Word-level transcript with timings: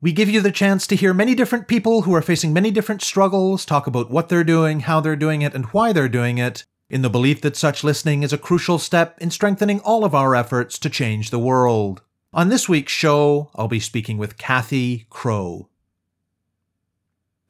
We 0.00 0.12
give 0.12 0.30
you 0.30 0.40
the 0.40 0.52
chance 0.52 0.86
to 0.86 0.94
hear 0.94 1.12
many 1.12 1.34
different 1.34 1.66
people 1.66 2.02
who 2.02 2.14
are 2.14 2.22
facing 2.22 2.52
many 2.52 2.70
different 2.70 3.02
struggles 3.02 3.64
talk 3.64 3.88
about 3.88 4.12
what 4.12 4.28
they're 4.28 4.44
doing, 4.44 4.80
how 4.80 5.00
they're 5.00 5.16
doing 5.16 5.42
it, 5.42 5.54
and 5.54 5.64
why 5.66 5.92
they're 5.92 6.08
doing 6.08 6.38
it, 6.38 6.64
in 6.88 7.02
the 7.02 7.10
belief 7.10 7.40
that 7.40 7.56
such 7.56 7.82
listening 7.82 8.22
is 8.22 8.32
a 8.32 8.38
crucial 8.38 8.78
step 8.78 9.18
in 9.20 9.32
strengthening 9.32 9.80
all 9.80 10.04
of 10.04 10.14
our 10.14 10.36
efforts 10.36 10.78
to 10.78 10.88
change 10.88 11.30
the 11.30 11.38
world. 11.38 12.02
On 12.32 12.48
this 12.48 12.68
week's 12.68 12.92
show, 12.92 13.50
I'll 13.56 13.66
be 13.66 13.80
speaking 13.80 14.18
with 14.18 14.38
Cathy 14.38 15.06
Crowe. 15.10 15.68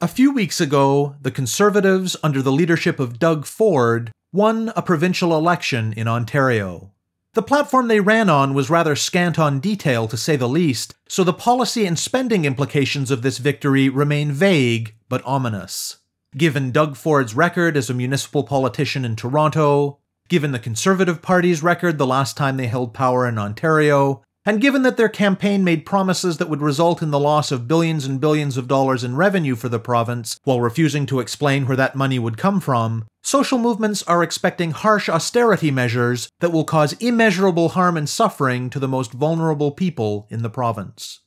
A 0.01 0.09
few 0.09 0.33
weeks 0.33 0.59
ago, 0.59 1.17
the 1.21 1.31
Conservatives, 1.31 2.17
under 2.23 2.41
the 2.41 2.53
leadership 2.53 2.99
of 2.99 3.19
Doug 3.19 3.45
Ford, 3.45 4.11
won 4.33 4.73
a 4.75 4.81
provincial 4.81 5.37
election 5.37 5.93
in 5.93 6.09
Ontario. 6.09 6.93
The 7.35 7.43
platform 7.43 7.89
they 7.89 8.01
ran 8.01 8.31
on 8.31 8.55
was 8.55 8.71
rather 8.71 8.97
scant 8.97 9.39
on 9.39 9.61
detail, 9.61 10.09
to 10.09 10.17
say 10.17 10.37
the 10.37 10.49
least, 10.49 10.95
so 11.09 11.23
the 11.25 11.33
policy 11.33 11.85
and 11.85 11.99
spending 11.99 12.45
implications 12.45 13.11
of 13.11 13.23
this 13.23 13.39
victory 13.39 13.89
remain 13.89 14.33
vague 14.33 14.95
but 15.09 15.25
ominous. 15.25 15.99
Given 16.37 16.73
Doug 16.73 16.97
Ford's 16.97 17.35
record 17.35 17.77
as 17.77 17.91
a 17.91 17.95
municipal 17.95 18.45
politician 18.45 19.05
in 19.05 19.15
Toronto, 19.15 19.99
given 20.29 20.53
the 20.53 20.59
Conservative 20.59 21.23
Party's 21.23 21.63
record 21.63 21.99
the 21.99 22.07
last 22.07 22.37
time 22.37 22.57
they 22.57 22.67
held 22.67 22.95
power 22.95 23.27
in 23.27 23.39
Ontario, 23.39 24.23
and 24.45 24.61
given 24.61 24.83
that 24.83 24.97
their 24.97 25.09
campaign 25.09 25.63
made 25.63 25.85
promises 25.85 26.39
that 26.39 26.49
would 26.49 26.63
result 26.63 27.03
in 27.03 27.11
the 27.11 27.21
loss 27.21 27.53
of 27.53 27.69
billions 27.69 28.07
and 28.07 28.21
billions 28.21 28.57
of 28.57 28.69
dollars 28.69 29.05
in 29.05 29.17
revenue 29.17 29.55
for 29.55 29.69
the 29.69 29.79
province 29.79 30.41
while 30.45 30.61
refusing 30.61 31.05
to 31.07 31.21
explain 31.21 31.67
where 31.67 31.77
that 31.77 31.95
money 31.95 32.19
would 32.19 32.39
come 32.39 32.61
from, 32.61 33.07
social 33.29 33.59
movements 33.59 34.03
are 34.05 34.23
expecting 34.23 34.71
harsh 34.71 35.07
austerity 35.07 35.71
measures 35.71 36.31
that 36.41 36.51
will 36.51 36.65
cause 36.65 36.95
immeasurable 36.95 37.69
harm 37.69 37.95
and 37.95 38.09
suffering 38.09 38.71
to 38.71 38.79
the 38.79 38.89
most 38.89 39.13
vulnerable 39.13 39.71
people 39.71 40.27
in 40.31 40.43
the 40.43 40.49
province. 40.49 41.21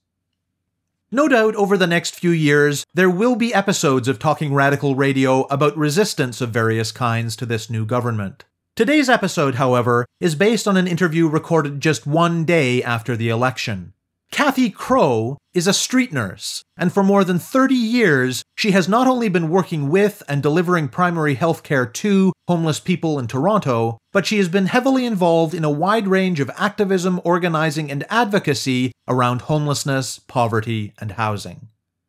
No 1.11 1.27
doubt 1.27 1.55
over 1.55 1.77
the 1.77 1.85
next 1.85 2.15
few 2.15 2.31
years, 2.31 2.87
there 2.95 3.09
will 3.09 3.35
be 3.35 3.53
episodes 3.53 4.07
of 4.07 4.17
Talking 4.17 4.51
Radical 4.51 4.95
Radio 4.95 5.43
about 5.51 5.77
resistance 5.77 6.41
of 6.41 6.49
various 6.49 6.91
kinds 6.91 7.35
to 7.35 7.45
this 7.45 7.69
new 7.69 7.85
government. 7.85 8.45
Today's 8.75 9.07
episode, 9.07 9.55
however, 9.55 10.07
is 10.19 10.33
based 10.33 10.67
on 10.67 10.77
an 10.77 10.87
interview 10.87 11.27
recorded 11.27 11.81
just 11.81 12.07
one 12.07 12.45
day 12.45 12.81
after 12.81 13.15
the 13.15 13.29
election. 13.29 13.93
Cathy 14.31 14.69
Crowe 14.69 15.37
is 15.53 15.67
a 15.67 15.73
street 15.73 16.13
nurse, 16.13 16.63
and 16.77 16.93
for 16.93 17.03
more 17.03 17.25
than 17.25 17.37
30 17.37 17.75
years, 17.75 18.43
she 18.55 18.71
has 18.71 18.87
not 18.87 19.05
only 19.05 19.27
been 19.27 19.49
working 19.49 19.89
with 19.89 20.23
and 20.29 20.41
delivering 20.41 20.87
primary 20.87 21.33
health 21.33 21.63
care 21.63 21.85
to 21.85 22.31
homeless 22.47 22.79
people 22.79 23.19
in 23.19 23.27
Toronto, 23.27 23.97
but 24.13 24.25
she 24.25 24.37
has 24.37 24.47
been 24.47 24.67
heavily 24.67 25.05
involved 25.05 25.53
in 25.53 25.65
a 25.65 25.69
wide 25.69 26.07
range 26.07 26.39
of 26.39 26.49
activism, 26.55 27.19
organizing, 27.25 27.91
and 27.91 28.05
advocacy 28.09 28.93
around 29.05 29.41
homelessness, 29.41 30.19
poverty, 30.19 30.93
and 30.99 31.11
housing. 31.13 31.67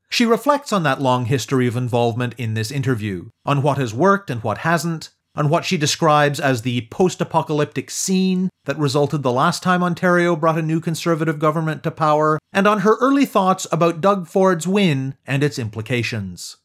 She 0.09 0.25
reflects 0.25 0.73
on 0.73 0.84
that 0.84 1.03
long 1.03 1.25
history 1.25 1.66
of 1.66 1.77
involvement 1.77 2.34
in 2.38 2.55
this 2.55 2.71
interview, 2.71 3.31
on 3.44 3.62
what 3.62 3.78
has 3.78 3.93
worked 3.93 4.31
and 4.31 4.44
what 4.44 4.59
hasn't, 4.59 5.11
on 5.34 5.48
what 5.48 5.65
she 5.65 5.76
describes 5.76 6.38
as 6.38 6.62
the 6.62 6.87
post 6.91 7.20
apocalyptic 7.20 7.91
scene 7.91 8.50
that 8.65 8.78
resulted 8.78 9.22
the 9.22 9.32
last 9.32 9.62
time 9.62 9.82
Ontario 9.82 10.37
brought 10.37 10.59
a 10.59 10.62
new 10.62 10.81
Conservative 10.81 11.38
government 11.38 11.82
to 11.82 11.91
power, 11.91 12.38
and 12.53 12.66
on 12.66 12.81
her 12.81 12.97
early 13.00 13.25
thoughts 13.25 13.66
about 13.72 14.00
Doug 14.00 14.26
Ford's 14.26 14.66
win 14.66 15.15
and 15.26 15.43
its 15.43 15.59
implications. 15.59 16.56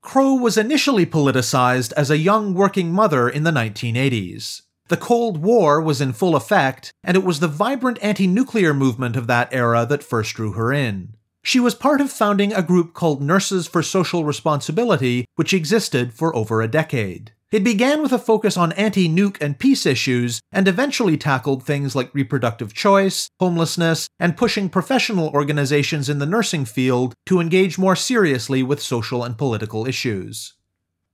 Crowe 0.00 0.34
was 0.34 0.56
initially 0.56 1.04
politicized 1.04 1.92
as 1.94 2.10
a 2.10 2.18
young 2.18 2.54
working 2.54 2.92
mother 2.92 3.28
in 3.28 3.42
the 3.42 3.50
1980s. 3.50 4.62
The 4.88 4.96
Cold 4.96 5.38
War 5.42 5.80
was 5.80 6.00
in 6.00 6.12
full 6.12 6.36
effect, 6.36 6.92
and 7.02 7.16
it 7.16 7.24
was 7.24 7.40
the 7.40 7.48
vibrant 7.48 7.98
anti 8.00 8.28
nuclear 8.28 8.72
movement 8.72 9.16
of 9.16 9.26
that 9.26 9.52
era 9.52 9.84
that 9.86 10.04
first 10.04 10.34
drew 10.34 10.52
her 10.52 10.72
in. 10.72 11.14
She 11.42 11.58
was 11.58 11.74
part 11.74 12.00
of 12.00 12.10
founding 12.10 12.52
a 12.52 12.62
group 12.62 12.94
called 12.94 13.20
Nurses 13.20 13.66
for 13.66 13.82
Social 13.82 14.24
Responsibility, 14.24 15.26
which 15.34 15.52
existed 15.52 16.12
for 16.12 16.34
over 16.36 16.62
a 16.62 16.68
decade. 16.68 17.32
It 17.52 17.62
began 17.62 18.02
with 18.02 18.12
a 18.12 18.18
focus 18.18 18.56
on 18.56 18.72
anti 18.72 19.08
nuke 19.08 19.40
and 19.40 19.56
peace 19.56 19.86
issues, 19.86 20.40
and 20.50 20.66
eventually 20.66 21.16
tackled 21.16 21.62
things 21.62 21.94
like 21.94 22.12
reproductive 22.12 22.74
choice, 22.74 23.30
homelessness, 23.38 24.08
and 24.18 24.36
pushing 24.36 24.68
professional 24.68 25.28
organizations 25.28 26.08
in 26.08 26.18
the 26.18 26.26
nursing 26.26 26.64
field 26.64 27.14
to 27.26 27.38
engage 27.38 27.78
more 27.78 27.94
seriously 27.94 28.64
with 28.64 28.82
social 28.82 29.22
and 29.22 29.38
political 29.38 29.86
issues. 29.86 30.54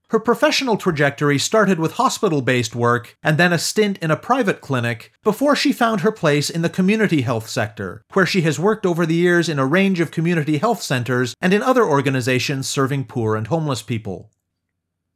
Her 0.09 0.19
professional 0.19 0.77
trajectory 0.77 1.37
started 1.37 1.79
with 1.79 1.93
hospital 1.93 2.41
based 2.41 2.75
work 2.75 3.15
and 3.21 3.37
then 3.37 3.53
a 3.53 3.59
stint 3.59 3.99
in 3.99 4.09
a 4.09 4.17
private 4.17 4.59
clinic 4.59 5.11
before 5.23 5.55
she 5.55 5.71
found 5.71 6.01
her 6.01 6.11
place 6.11 6.49
in 6.49 6.63
the 6.63 6.69
community 6.69 7.21
health 7.21 7.47
sector, 7.47 8.03
where 8.13 8.25
she 8.25 8.41
has 8.41 8.59
worked 8.59 8.87
over 8.87 9.05
the 9.05 9.15
years 9.15 9.49
in 9.49 9.59
a 9.59 9.67
range 9.67 9.99
of 9.99 10.09
community 10.09 10.57
health 10.57 10.81
centers 10.81 11.35
and 11.39 11.53
in 11.53 11.61
other 11.61 11.85
organizations 11.85 12.67
serving 12.67 13.05
poor 13.05 13.35
and 13.35 13.47
homeless 13.47 13.83
people. 13.83 14.31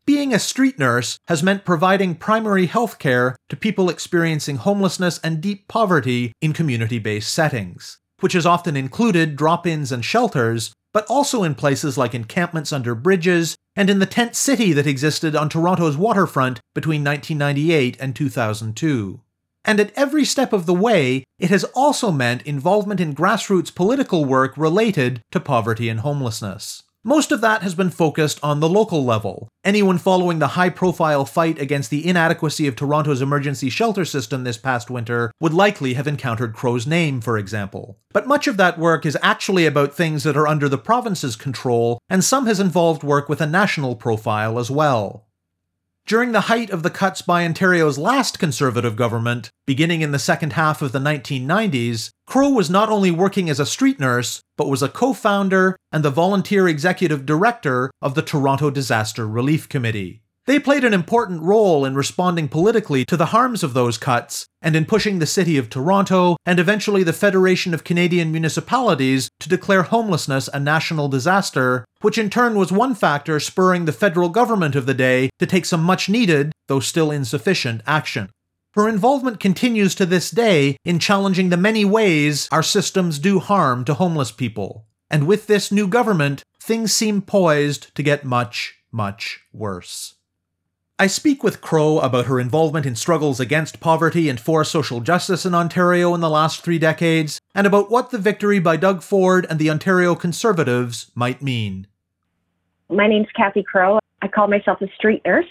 Being 0.08 0.34
a 0.34 0.40
street 0.40 0.80
nurse 0.80 1.20
has 1.28 1.44
meant 1.44 1.66
providing 1.66 2.16
primary 2.16 2.68
health 2.68 2.98
care 2.98 3.36
to 3.50 3.58
people 3.58 3.90
experiencing 3.90 4.56
homelessness 4.56 5.20
and 5.22 5.42
deep 5.42 5.68
poverty 5.68 6.32
in 6.42 6.54
community 6.54 6.98
based 6.98 7.34
settings, 7.34 8.00
which 8.22 8.32
has 8.32 8.46
often 8.46 8.78
included 8.78 9.36
drop 9.36 9.68
ins 9.68 9.92
and 9.92 10.06
shelters, 10.06 10.72
but 10.94 11.06
also 11.10 11.44
in 11.44 11.56
places 11.56 11.98
like 11.98 12.16
encampments 12.16 12.72
under 12.72 12.96
bridges 12.96 13.58
and 13.76 13.90
in 13.90 14.00
the 14.00 14.06
tent 14.06 14.38
city 14.38 14.72
that 14.72 14.88
existed 14.88 15.36
on 15.36 15.50
Toronto's 15.50 15.98
waterfront 15.98 16.62
between 16.74 17.04
1998 17.04 17.98
and 18.00 18.16
2002. 18.16 19.20
And 19.66 19.78
at 19.82 19.92
every 19.98 20.24
step 20.24 20.54
of 20.54 20.66
the 20.66 20.74
way, 20.74 21.26
it 21.38 21.50
has 21.50 21.66
also 21.76 22.14
meant 22.14 22.44
involvement 22.44 23.02
in 23.02 23.14
grassroots 23.14 23.76
political 23.76 24.24
work 24.24 24.56
related 24.56 25.20
to 25.34 25.42
poverty 25.42 25.90
and 25.90 26.00
homelessness. 26.00 26.84
Most 27.08 27.32
of 27.32 27.40
that 27.40 27.62
has 27.62 27.74
been 27.74 27.90
focused 27.90 28.38
on 28.44 28.60
the 28.60 28.68
local 28.68 29.06
level. 29.06 29.48
Anyone 29.64 29.98
following 29.98 30.40
the 30.40 30.60
high 30.60 30.70
profile 30.70 31.24
fight 31.24 31.58
against 31.58 31.90
the 31.90 32.06
inadequacy 32.06 32.68
of 32.68 32.76
Toronto's 32.76 33.22
emergency 33.22 33.70
shelter 33.70 34.04
system 34.04 34.44
this 34.44 34.58
past 34.58 34.90
winter 34.90 35.32
would 35.40 35.54
likely 35.54 35.94
have 35.94 36.06
encountered 36.06 36.54
Crowe's 36.54 36.86
name, 36.86 37.22
for 37.22 37.38
example. 37.38 37.98
But 38.12 38.28
much 38.28 38.46
of 38.46 38.58
that 38.58 38.78
work 38.78 39.06
is 39.06 39.18
actually 39.22 39.66
about 39.66 39.94
things 39.94 40.24
that 40.24 40.36
are 40.36 40.50
under 40.50 40.68
the 40.68 40.78
province's 40.78 41.38
control, 41.38 41.98
and 42.10 42.26
some 42.26 42.46
has 42.46 42.60
involved 42.60 43.04
work 43.04 43.30
with 43.30 43.40
a 43.40 43.48
national 43.48 43.96
profile 43.96 44.60
as 44.60 44.70
well. 44.70 45.27
During 46.08 46.32
the 46.32 46.48
height 46.48 46.70
of 46.70 46.84
the 46.84 46.90
cuts 46.90 47.22
by 47.22 47.44
Ontario's 47.44 47.98
last 47.98 48.40
Conservative 48.40 48.96
government, 48.96 49.50
beginning 49.66 50.00
in 50.00 50.14
the 50.14 50.20
second 50.20 50.54
half 50.54 50.82
of 50.82 50.94
the 50.94 51.00
1990s, 51.00 52.12
Crowe 52.26 52.52
was 52.52 52.70
not 52.70 52.88
only 52.88 53.12
working 53.12 53.50
as 53.50 53.60
a 53.60 53.66
street 53.66 54.00
nurse, 54.00 54.42
but 54.56 54.70
was 54.70 54.82
a 54.82 54.88
co 54.88 55.12
founder 55.12 55.76
and 55.92 56.06
the 56.06 56.10
volunteer 56.10 56.66
executive 56.66 57.26
director 57.26 57.92
of 58.02 58.16
the 58.16 58.22
Toronto 58.22 58.70
Disaster 58.70 59.28
Relief 59.28 59.68
Committee. 59.68 60.22
They 60.48 60.60
played 60.62 60.86
an 60.86 60.94
important 60.94 61.42
role 61.42 61.84
in 61.84 61.96
responding 61.96 62.48
politically 62.48 63.04
to 63.08 63.18
the 63.18 63.28
harms 63.28 63.64
of 63.64 63.74
those 63.74 63.98
cuts 63.98 64.48
and 64.62 64.78
in 64.78 64.86
pushing 64.86 65.20
the 65.20 65.26
City 65.26 65.58
of 65.58 65.70
Toronto 65.70 66.38
and 66.46 66.58
eventually 66.58 67.04
the 67.04 67.12
Federation 67.12 67.74
of 67.74 67.84
Canadian 67.84 68.32
Municipalities 68.32 69.30
to 69.42 69.50
declare 69.50 69.84
homelessness 69.84 70.48
a 70.54 70.58
national 70.58 71.10
disaster, 71.10 71.84
which 72.00 72.18
in 72.18 72.30
turn 72.30 72.56
was 72.56 72.72
one 72.72 72.96
factor 72.96 73.42
spurring 73.42 73.84
the 73.84 73.92
federal 73.92 74.30
government 74.30 74.74
of 74.74 74.86
the 74.86 74.94
day 74.94 75.30
to 75.38 75.46
take 75.46 75.66
some 75.66 75.84
much 75.84 76.08
needed, 76.08 76.54
though 76.70 76.80
still 76.80 77.12
insufficient, 77.12 77.82
action. 77.86 78.30
Her 78.76 78.88
involvement 78.88 79.42
continues 79.42 79.96
to 79.96 80.06
this 80.06 80.32
day 80.32 80.78
in 80.86 81.00
challenging 81.00 81.50
the 81.50 81.58
many 81.58 81.84
ways 81.84 82.48
our 82.54 82.64
systems 82.64 83.20
do 83.20 83.40
harm 83.40 83.84
to 83.84 83.96
homeless 83.96 84.32
people. 84.32 84.86
And 85.10 85.28
with 85.28 85.48
this 85.48 85.74
new 85.74 85.90
government, 85.90 86.44
things 86.64 86.94
seem 86.94 87.22
poised 87.22 87.94
to 87.96 88.02
get 88.02 88.24
much, 88.24 88.76
much 88.94 89.42
worse. 89.52 90.14
I 91.00 91.06
speak 91.06 91.44
with 91.44 91.62
Crowe 91.62 92.00
about 92.00 92.26
her 92.26 92.40
involvement 92.40 92.88
in 92.88 92.96
struggles 92.96 93.40
against 93.40 93.80
poverty 93.80 94.30
and 94.30 94.40
for 94.40 94.64
social 94.64 95.00
justice 95.00 95.46
in 95.46 95.54
Ontario 95.54 96.16
in 96.16 96.22
the 96.22 96.30
last 96.30 96.64
three 96.64 96.80
decades, 96.80 97.40
and 97.54 97.68
about 97.68 97.92
what 97.92 98.10
the 98.10 98.18
victory 98.18 98.58
by 98.58 98.78
Doug 98.78 99.04
Ford 99.04 99.46
and 99.48 99.60
the 99.60 99.70
Ontario 99.70 100.16
Conservatives 100.16 101.12
might 101.14 101.40
mean. 101.40 101.86
My 102.90 103.06
name's 103.06 103.28
Cathy 103.36 103.62
Crowe. 103.62 104.00
I 104.24 104.28
call 104.28 104.48
myself 104.48 104.82
a 104.82 104.88
street 104.96 105.22
nurse. 105.24 105.46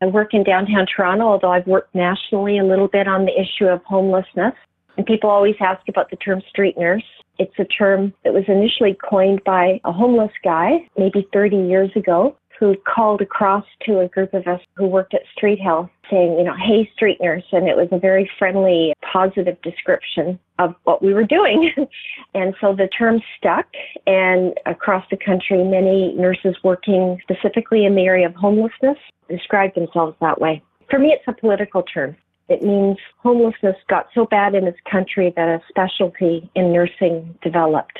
I 0.00 0.06
work 0.06 0.32
in 0.32 0.44
downtown 0.44 0.86
Toronto, 0.86 1.24
although 1.24 1.50
I've 1.50 1.66
worked 1.66 1.92
nationally 1.92 2.56
a 2.56 2.64
little 2.64 2.86
bit 2.86 3.08
on 3.08 3.24
the 3.24 3.32
issue 3.32 3.66
of 3.66 3.82
homelessness. 3.82 4.54
And 4.96 5.04
people 5.04 5.30
always 5.30 5.56
ask 5.58 5.88
about 5.88 6.10
the 6.10 6.16
term 6.16 6.42
street 6.48 6.78
nurse. 6.78 7.02
It's 7.40 7.58
a 7.58 7.64
term 7.64 8.14
that 8.22 8.32
was 8.32 8.44
initially 8.46 8.94
coined 8.94 9.42
by 9.42 9.80
a 9.84 9.90
homeless 9.90 10.30
guy 10.44 10.88
maybe 10.96 11.26
30 11.32 11.56
years 11.56 11.90
ago 11.96 12.36
who 12.58 12.74
called 12.86 13.20
across 13.20 13.64
to 13.84 14.00
a 14.00 14.08
group 14.08 14.32
of 14.34 14.46
us 14.46 14.60
who 14.74 14.86
worked 14.86 15.14
at 15.14 15.22
Street 15.36 15.60
Health 15.60 15.90
saying, 16.10 16.38
you 16.38 16.44
know, 16.44 16.54
hey, 16.56 16.90
street 16.94 17.18
nurse. 17.20 17.44
And 17.52 17.68
it 17.68 17.76
was 17.76 17.88
a 17.92 17.98
very 17.98 18.30
friendly, 18.38 18.94
positive 19.12 19.60
description 19.62 20.38
of 20.58 20.74
what 20.84 21.02
we 21.02 21.12
were 21.12 21.24
doing. 21.24 21.72
and 22.34 22.54
so 22.60 22.74
the 22.74 22.88
term 22.88 23.20
stuck. 23.36 23.66
And 24.06 24.54
across 24.66 25.04
the 25.10 25.16
country, 25.16 25.62
many 25.64 26.14
nurses 26.14 26.56
working 26.62 27.18
specifically 27.22 27.84
in 27.84 27.94
the 27.94 28.02
area 28.02 28.26
of 28.26 28.34
homelessness 28.34 28.98
describe 29.28 29.74
themselves 29.74 30.16
that 30.20 30.40
way. 30.40 30.62
For 30.88 30.98
me, 30.98 31.08
it's 31.08 31.24
a 31.26 31.32
political 31.32 31.82
term. 31.82 32.16
It 32.48 32.62
means 32.62 32.96
homelessness 33.18 33.76
got 33.88 34.06
so 34.14 34.24
bad 34.24 34.54
in 34.54 34.64
this 34.64 34.76
country 34.90 35.32
that 35.36 35.48
a 35.48 35.60
specialty 35.68 36.48
in 36.54 36.72
nursing 36.72 37.36
developed. 37.42 37.98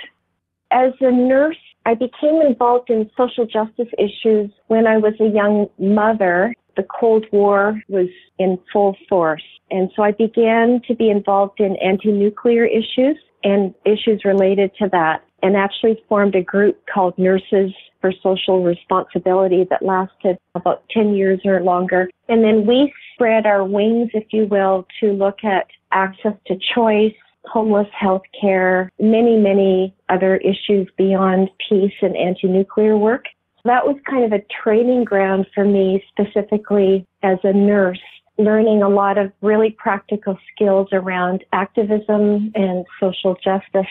As 0.70 0.93
a 1.00 1.11
nurse, 1.11 1.56
I 1.87 1.94
became 1.94 2.43
involved 2.44 2.91
in 2.91 3.09
social 3.17 3.47
justice 3.47 3.87
issues 3.97 4.50
when 4.67 4.88
I 4.88 4.97
was 4.97 5.15
a 5.21 5.29
young 5.29 5.69
mother. 5.79 6.53
The 6.77 6.83
Cold 6.83 7.25
War 7.31 7.81
was 7.88 8.09
in 8.41 8.59
full 8.73 8.97
force. 9.09 9.44
And 9.71 9.88
so 9.94 10.03
I 10.03 10.11
began 10.11 10.81
to 10.88 10.97
be 10.97 11.11
involved 11.11 11.61
in 11.61 11.77
anti 11.77 12.11
nuclear 12.11 12.65
issues 12.65 13.17
and 13.44 13.73
issues 13.85 14.25
related 14.25 14.73
to 14.81 14.88
that, 14.91 15.23
and 15.44 15.56
actually 15.56 16.03
formed 16.09 16.35
a 16.35 16.43
group 16.43 16.77
called 16.93 17.17
Nurses 17.19 17.73
for 18.00 18.12
Social 18.21 18.65
Responsibility 18.65 19.65
that 19.71 19.85
lasted 19.85 20.38
about 20.56 20.83
10 20.91 21.15
years 21.15 21.41
or 21.44 21.62
longer. 21.62 22.11
And 22.29 22.43
then 22.43 22.67
we 22.67 22.93
spread 23.15 23.47
our 23.47 23.65
wings, 23.65 24.11
if 24.12 24.25
you 24.33 24.47
will, 24.47 24.87
to 25.00 25.12
look 25.12 25.44
at 25.44 25.67
access 25.93 26.35
to 26.49 26.59
choice, 26.75 27.15
homeless 27.47 27.89
health 27.99 28.23
care, 28.39 28.91
many, 28.99 29.37
many 29.37 29.95
other 30.09 30.37
issues 30.37 30.89
beyond 30.97 31.49
peace 31.69 31.95
and 32.03 32.17
anti 32.17 32.49
nuclear 32.49 32.97
work. 32.97 33.25
That 33.65 33.87
was 33.87 33.97
kind 34.09 34.25
of 34.25 34.33
a 34.33 34.45
training 34.63 35.05
ground 35.05 35.47
for 35.55 35.65
me 35.65 36.05
specifically 36.09 37.07
as 37.23 37.39
a 37.43 37.53
nurse, 37.53 38.01
learning 38.39 38.83
a 38.83 38.89
lot 38.89 39.19
of 39.19 39.33
really 39.41 39.71
practical 39.71 40.39
skills 40.53 40.89
around 40.93 41.45
activism 41.53 42.53
and 42.55 42.87
social 43.01 43.35
justice. 43.43 43.91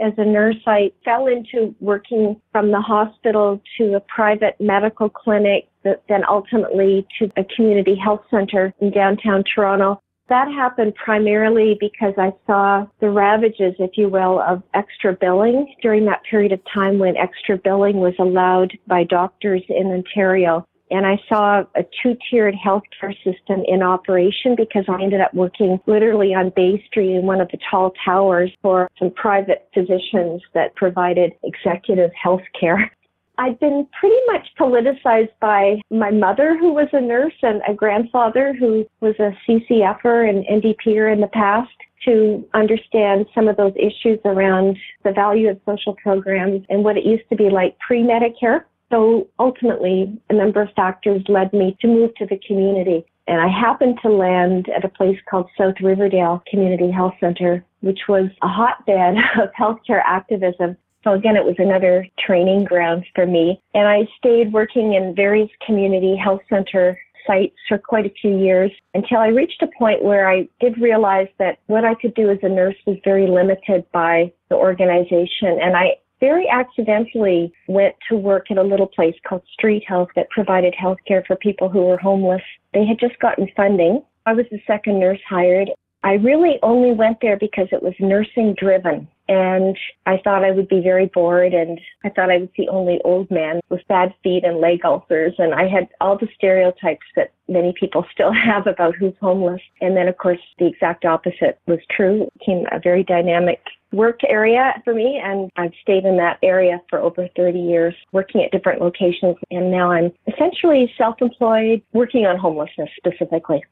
As 0.00 0.12
a 0.18 0.24
nurse, 0.24 0.58
I 0.66 0.92
fell 1.04 1.26
into 1.26 1.74
working 1.80 2.40
from 2.52 2.70
the 2.70 2.80
hospital 2.80 3.60
to 3.78 3.94
a 3.94 4.00
private 4.00 4.54
medical 4.60 5.08
clinic, 5.08 5.68
then 5.82 6.22
ultimately 6.28 7.06
to 7.18 7.30
a 7.36 7.44
community 7.56 7.96
health 7.96 8.22
center 8.30 8.72
in 8.80 8.92
downtown 8.92 9.42
Toronto 9.52 10.00
that 10.30 10.48
happened 10.48 10.94
primarily 10.94 11.76
because 11.78 12.14
I 12.16 12.32
saw 12.46 12.86
the 13.00 13.10
ravages, 13.10 13.74
if 13.78 13.90
you 13.98 14.08
will, 14.08 14.40
of 14.40 14.62
extra 14.72 15.12
billing 15.12 15.74
during 15.82 16.06
that 16.06 16.22
period 16.28 16.52
of 16.52 16.60
time 16.72 16.98
when 16.98 17.16
extra 17.16 17.58
billing 17.58 17.96
was 17.98 18.14
allowed 18.18 18.72
by 18.86 19.04
doctors 19.04 19.62
in 19.68 19.88
Ontario. 19.88 20.66
And 20.92 21.06
I 21.06 21.20
saw 21.28 21.62
a 21.76 21.84
two-tiered 22.02 22.54
healthcare 22.54 23.14
system 23.22 23.62
in 23.66 23.82
operation 23.82 24.56
because 24.56 24.84
I 24.88 25.00
ended 25.02 25.20
up 25.20 25.32
working 25.34 25.78
literally 25.86 26.34
on 26.34 26.52
Bay 26.56 26.82
Street 26.86 27.14
in 27.14 27.26
one 27.26 27.40
of 27.40 27.48
the 27.48 27.58
tall 27.70 27.92
towers 28.04 28.50
for 28.62 28.90
some 28.98 29.10
private 29.12 29.68
physicians 29.72 30.42
that 30.54 30.74
provided 30.74 31.32
executive 31.44 32.10
health 32.20 32.42
care. 32.58 32.90
I'd 33.40 33.58
been 33.58 33.88
pretty 33.98 34.20
much 34.26 34.48
politicized 34.58 35.32
by 35.40 35.80
my 35.90 36.10
mother, 36.10 36.58
who 36.58 36.74
was 36.74 36.88
a 36.92 37.00
nurse, 37.00 37.32
and 37.40 37.62
a 37.66 37.72
grandfather 37.72 38.52
who 38.52 38.86
was 39.00 39.14
a 39.18 39.34
CCFer 39.48 40.28
and 40.28 40.44
NDPer 40.44 41.10
in 41.10 41.22
the 41.22 41.26
past 41.28 41.70
to 42.04 42.46
understand 42.52 43.24
some 43.34 43.48
of 43.48 43.56
those 43.56 43.72
issues 43.76 44.18
around 44.26 44.76
the 45.04 45.12
value 45.12 45.48
of 45.48 45.58
social 45.64 45.94
programs 45.94 46.66
and 46.68 46.84
what 46.84 46.98
it 46.98 47.06
used 47.06 47.26
to 47.30 47.36
be 47.36 47.48
like 47.48 47.78
pre-Medicare. 47.78 48.64
So 48.92 49.26
ultimately, 49.38 50.20
a 50.28 50.34
number 50.34 50.60
of 50.60 50.68
factors 50.76 51.22
led 51.26 51.54
me 51.54 51.78
to 51.80 51.86
move 51.86 52.14
to 52.16 52.26
the 52.26 52.38
community. 52.46 53.06
And 53.26 53.40
I 53.40 53.48
happened 53.48 54.00
to 54.02 54.10
land 54.10 54.68
at 54.68 54.84
a 54.84 54.88
place 54.88 55.18
called 55.30 55.48
South 55.56 55.76
Riverdale 55.80 56.42
Community 56.50 56.90
Health 56.90 57.14
Center, 57.20 57.64
which 57.80 58.00
was 58.06 58.28
a 58.42 58.48
hotbed 58.48 59.16
of 59.40 59.48
healthcare 59.58 60.02
activism 60.04 60.76
so 61.04 61.12
again, 61.12 61.36
it 61.36 61.44
was 61.44 61.56
another 61.58 62.06
training 62.18 62.64
ground 62.64 63.04
for 63.14 63.26
me. 63.26 63.60
And 63.74 63.88
I 63.88 64.08
stayed 64.18 64.52
working 64.52 64.94
in 64.94 65.14
various 65.14 65.50
community 65.66 66.16
health 66.16 66.42
center 66.48 66.98
sites 67.26 67.56
for 67.68 67.78
quite 67.78 68.06
a 68.06 68.14
few 68.20 68.38
years 68.38 68.70
until 68.94 69.18
I 69.18 69.28
reached 69.28 69.62
a 69.62 69.68
point 69.78 70.02
where 70.02 70.28
I 70.28 70.48
did 70.60 70.80
realize 70.80 71.28
that 71.38 71.58
what 71.66 71.84
I 71.84 71.94
could 71.94 72.14
do 72.14 72.30
as 72.30 72.38
a 72.42 72.48
nurse 72.48 72.76
was 72.86 72.96
very 73.04 73.26
limited 73.26 73.84
by 73.92 74.32
the 74.48 74.56
organization. 74.56 75.58
And 75.62 75.76
I 75.76 75.96
very 76.20 76.46
accidentally 76.48 77.52
went 77.66 77.94
to 78.10 78.16
work 78.16 78.50
at 78.50 78.58
a 78.58 78.62
little 78.62 78.86
place 78.86 79.14
called 79.26 79.42
Street 79.52 79.84
Health 79.86 80.08
that 80.16 80.28
provided 80.30 80.74
health 80.74 80.98
care 81.06 81.24
for 81.26 81.36
people 81.36 81.68
who 81.68 81.84
were 81.84 81.96
homeless. 81.96 82.42
They 82.74 82.84
had 82.84 82.98
just 82.98 83.18
gotten 83.20 83.48
funding. 83.56 84.02
I 84.26 84.34
was 84.34 84.44
the 84.50 84.60
second 84.66 85.00
nurse 85.00 85.20
hired. 85.28 85.70
I 86.02 86.14
really 86.14 86.58
only 86.62 86.92
went 86.92 87.18
there 87.20 87.38
because 87.38 87.68
it 87.72 87.82
was 87.82 87.94
nursing 88.00 88.54
driven. 88.58 89.08
And 89.30 89.78
I 90.06 90.18
thought 90.24 90.44
I 90.44 90.50
would 90.50 90.66
be 90.66 90.80
very 90.80 91.06
bored 91.06 91.54
and 91.54 91.80
I 92.04 92.08
thought 92.08 92.32
I 92.32 92.38
would 92.38 92.50
see 92.56 92.66
only 92.68 93.00
old 93.04 93.30
men 93.30 93.60
with 93.68 93.86
bad 93.86 94.12
feet 94.24 94.42
and 94.42 94.58
leg 94.58 94.84
ulcers. 94.84 95.34
And 95.38 95.54
I 95.54 95.68
had 95.68 95.86
all 96.00 96.18
the 96.18 96.26
stereotypes 96.34 97.06
that 97.14 97.30
many 97.48 97.72
people 97.78 98.04
still 98.10 98.32
have 98.44 98.66
about 98.66 98.96
who's 98.96 99.14
homeless. 99.20 99.60
And 99.80 99.96
then, 99.96 100.08
of 100.08 100.18
course, 100.18 100.40
the 100.58 100.66
exact 100.66 101.04
opposite 101.04 101.60
was 101.68 101.78
true. 101.92 102.24
It 102.24 102.38
became 102.40 102.66
a 102.72 102.80
very 102.80 103.04
dynamic 103.04 103.60
work 103.92 104.18
area 104.28 104.74
for 104.84 104.94
me 104.94 105.20
and 105.22 105.50
I've 105.56 105.72
stayed 105.82 106.04
in 106.04 106.16
that 106.16 106.38
area 106.42 106.80
for 106.88 107.00
over 107.00 107.28
30 107.36 107.58
years 107.58 107.94
working 108.12 108.42
at 108.42 108.52
different 108.52 108.80
locations 108.80 109.36
and 109.50 109.70
now 109.70 109.90
I'm 109.90 110.12
essentially 110.32 110.92
self-employed 110.96 111.82
working 111.92 112.24
on 112.24 112.38
homelessness 112.38 112.88
specifically. 112.96 113.64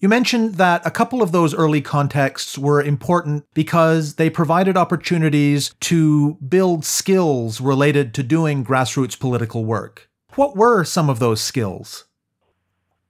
You 0.00 0.08
mentioned 0.08 0.54
that 0.54 0.86
a 0.86 0.92
couple 0.92 1.22
of 1.22 1.32
those 1.32 1.52
early 1.52 1.80
contexts 1.80 2.56
were 2.56 2.80
important 2.80 3.44
because 3.52 4.14
they 4.14 4.30
provided 4.30 4.76
opportunities 4.76 5.74
to 5.80 6.34
build 6.34 6.84
skills 6.84 7.60
related 7.60 8.14
to 8.14 8.22
doing 8.22 8.64
grassroots 8.64 9.18
political 9.18 9.64
work. 9.64 10.08
What 10.36 10.56
were 10.56 10.84
some 10.84 11.10
of 11.10 11.18
those 11.18 11.40
skills? 11.40 12.04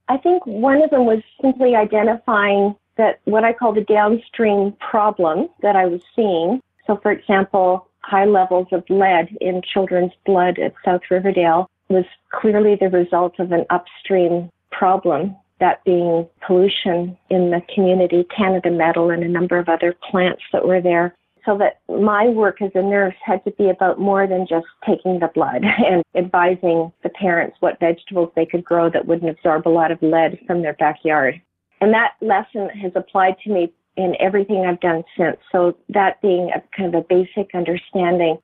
I 0.07 0.17
think 0.17 0.43
one 0.47 0.81
of 0.81 0.89
them 0.89 1.05
was 1.05 1.21
simply 1.39 1.75
identifying 1.75 2.75
that 2.97 3.19
what 3.25 3.43
I 3.43 3.53
call 3.53 3.71
the 3.71 3.81
downstream 3.81 4.75
problem 4.79 5.47
that 5.61 5.75
I 5.75 5.85
was 5.85 6.01
seeing. 6.15 6.59
So, 6.87 6.97
for 6.97 7.11
example, 7.11 7.87
high 7.99 8.25
levels 8.25 8.67
of 8.71 8.83
lead 8.89 9.37
in 9.39 9.61
children's 9.61 10.13
blood 10.25 10.57
at 10.57 10.73
South 10.83 11.01
Riverdale 11.11 11.69
was 11.87 12.05
clearly 12.31 12.75
the 12.75 12.89
result 12.89 13.39
of 13.39 13.51
an 13.51 13.67
upstream 13.69 14.49
problem 14.71 15.35
that 15.59 15.83
being 15.83 16.27
pollution 16.45 17.17
in 17.29 17.51
the 17.51 17.61
community, 17.73 18.25
Canada 18.35 18.71
Metal, 18.71 19.09
and 19.09 19.23
a 19.23 19.27
number 19.27 19.57
of 19.57 19.69
other 19.69 19.95
plants 20.09 20.41
that 20.53 20.65
were 20.65 20.81
there. 20.81 21.15
So 21.45 21.57
that 21.57 21.79
my 21.89 22.27
work 22.27 22.61
as 22.61 22.71
a 22.75 22.81
nurse 22.81 23.15
had 23.25 23.43
to 23.45 23.51
be 23.51 23.69
about 23.69 23.99
more 23.99 24.27
than 24.27 24.45
just 24.47 24.67
taking 24.85 25.19
the 25.19 25.29
blood 25.33 25.63
and 25.89 26.03
advising 26.15 26.91
the 27.03 27.09
parents 27.09 27.57
what 27.59 27.79
vegetables 27.79 28.31
they 28.35 28.45
could 28.45 28.63
grow 28.63 28.89
that 28.89 29.05
wouldn't 29.05 29.31
absorb 29.31 29.67
a 29.67 29.69
lot 29.69 29.91
of 29.91 30.01
lead 30.01 30.37
from 30.45 30.61
their 30.61 30.73
backyard. 30.73 31.41
And 31.81 31.93
that 31.93 32.13
lesson 32.21 32.69
has 32.69 32.91
applied 32.95 33.35
to 33.43 33.51
me 33.51 33.73
in 33.95 34.15
everything 34.19 34.65
I've 34.65 34.79
done 34.79 35.03
since. 35.17 35.37
So 35.51 35.75
that 35.89 36.21
being 36.21 36.51
a 36.55 36.61
kind 36.75 36.93
of 36.93 37.03
a 37.03 37.05
basic 37.07 37.53
understanding. 37.53 38.37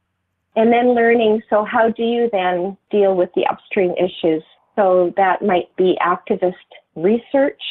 And 0.55 0.71
then 0.71 0.95
learning, 0.95 1.41
so 1.49 1.65
how 1.65 1.89
do 1.89 2.03
you 2.03 2.29
then 2.31 2.77
deal 2.91 3.15
with 3.15 3.29
the 3.35 3.45
upstream 3.45 3.93
issues? 3.97 4.43
So 4.75 5.13
that 5.17 5.41
might 5.41 5.73
be 5.75 5.97
activist 6.05 6.53
research 6.95 7.61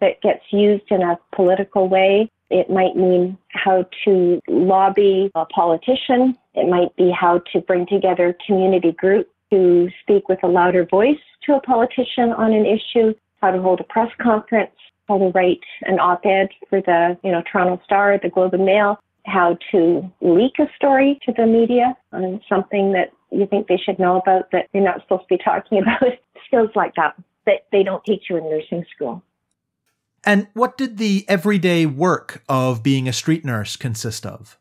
that 0.00 0.20
gets 0.20 0.44
used 0.50 0.84
in 0.90 1.02
a 1.02 1.18
political 1.34 1.88
way. 1.88 2.30
It 2.50 2.68
might 2.68 2.96
mean 2.96 3.38
how 3.48 3.86
to 4.04 4.40
lobby 4.48 5.30
a 5.34 5.46
politician. 5.46 6.36
It 6.54 6.68
might 6.68 6.94
be 6.96 7.10
how 7.10 7.42
to 7.52 7.60
bring 7.60 7.86
together 7.86 8.36
community 8.46 8.92
groups 8.92 9.30
to 9.50 9.88
speak 10.02 10.28
with 10.28 10.40
a 10.42 10.46
louder 10.46 10.84
voice 10.84 11.18
to 11.44 11.54
a 11.54 11.60
politician 11.60 12.32
on 12.32 12.52
an 12.52 12.66
issue, 12.66 13.14
how 13.40 13.50
to 13.50 13.60
hold 13.60 13.80
a 13.80 13.84
press 13.84 14.10
conference, 14.20 14.72
how 15.08 15.18
to 15.18 15.26
write 15.34 15.60
an 15.82 15.98
op-ed 15.98 16.48
for 16.68 16.80
the, 16.80 17.16
you 17.22 17.30
know, 17.30 17.42
Toronto 17.50 17.80
Star, 17.84 18.18
the 18.22 18.28
Globe 18.28 18.54
and 18.54 18.64
Mail, 18.64 18.98
how 19.26 19.56
to 19.70 20.10
leak 20.20 20.58
a 20.58 20.66
story 20.76 21.18
to 21.24 21.32
the 21.32 21.46
media 21.46 21.96
on 22.12 22.40
something 22.48 22.92
that 22.92 23.12
you 23.30 23.46
think 23.46 23.68
they 23.68 23.76
should 23.76 23.98
know 23.98 24.16
about 24.16 24.50
that 24.52 24.68
you're 24.72 24.82
not 24.82 25.00
supposed 25.02 25.22
to 25.22 25.36
be 25.36 25.42
talking 25.42 25.78
about. 25.82 26.02
Skills 26.46 26.70
like 26.74 26.94
that 26.96 27.14
that 27.46 27.66
they 27.72 27.82
don't 27.82 28.04
teach 28.04 28.24
you 28.28 28.36
in 28.36 28.44
nursing 28.44 28.84
school. 28.94 29.22
And 30.24 30.48
what 30.54 30.78
did 30.78 30.96
the 30.96 31.24
everyday 31.28 31.84
work 31.86 32.42
of 32.48 32.82
being 32.82 33.08
a 33.08 33.12
street 33.12 33.44
nurse 33.44 33.76
consist 33.76 34.24
of? 34.24 34.58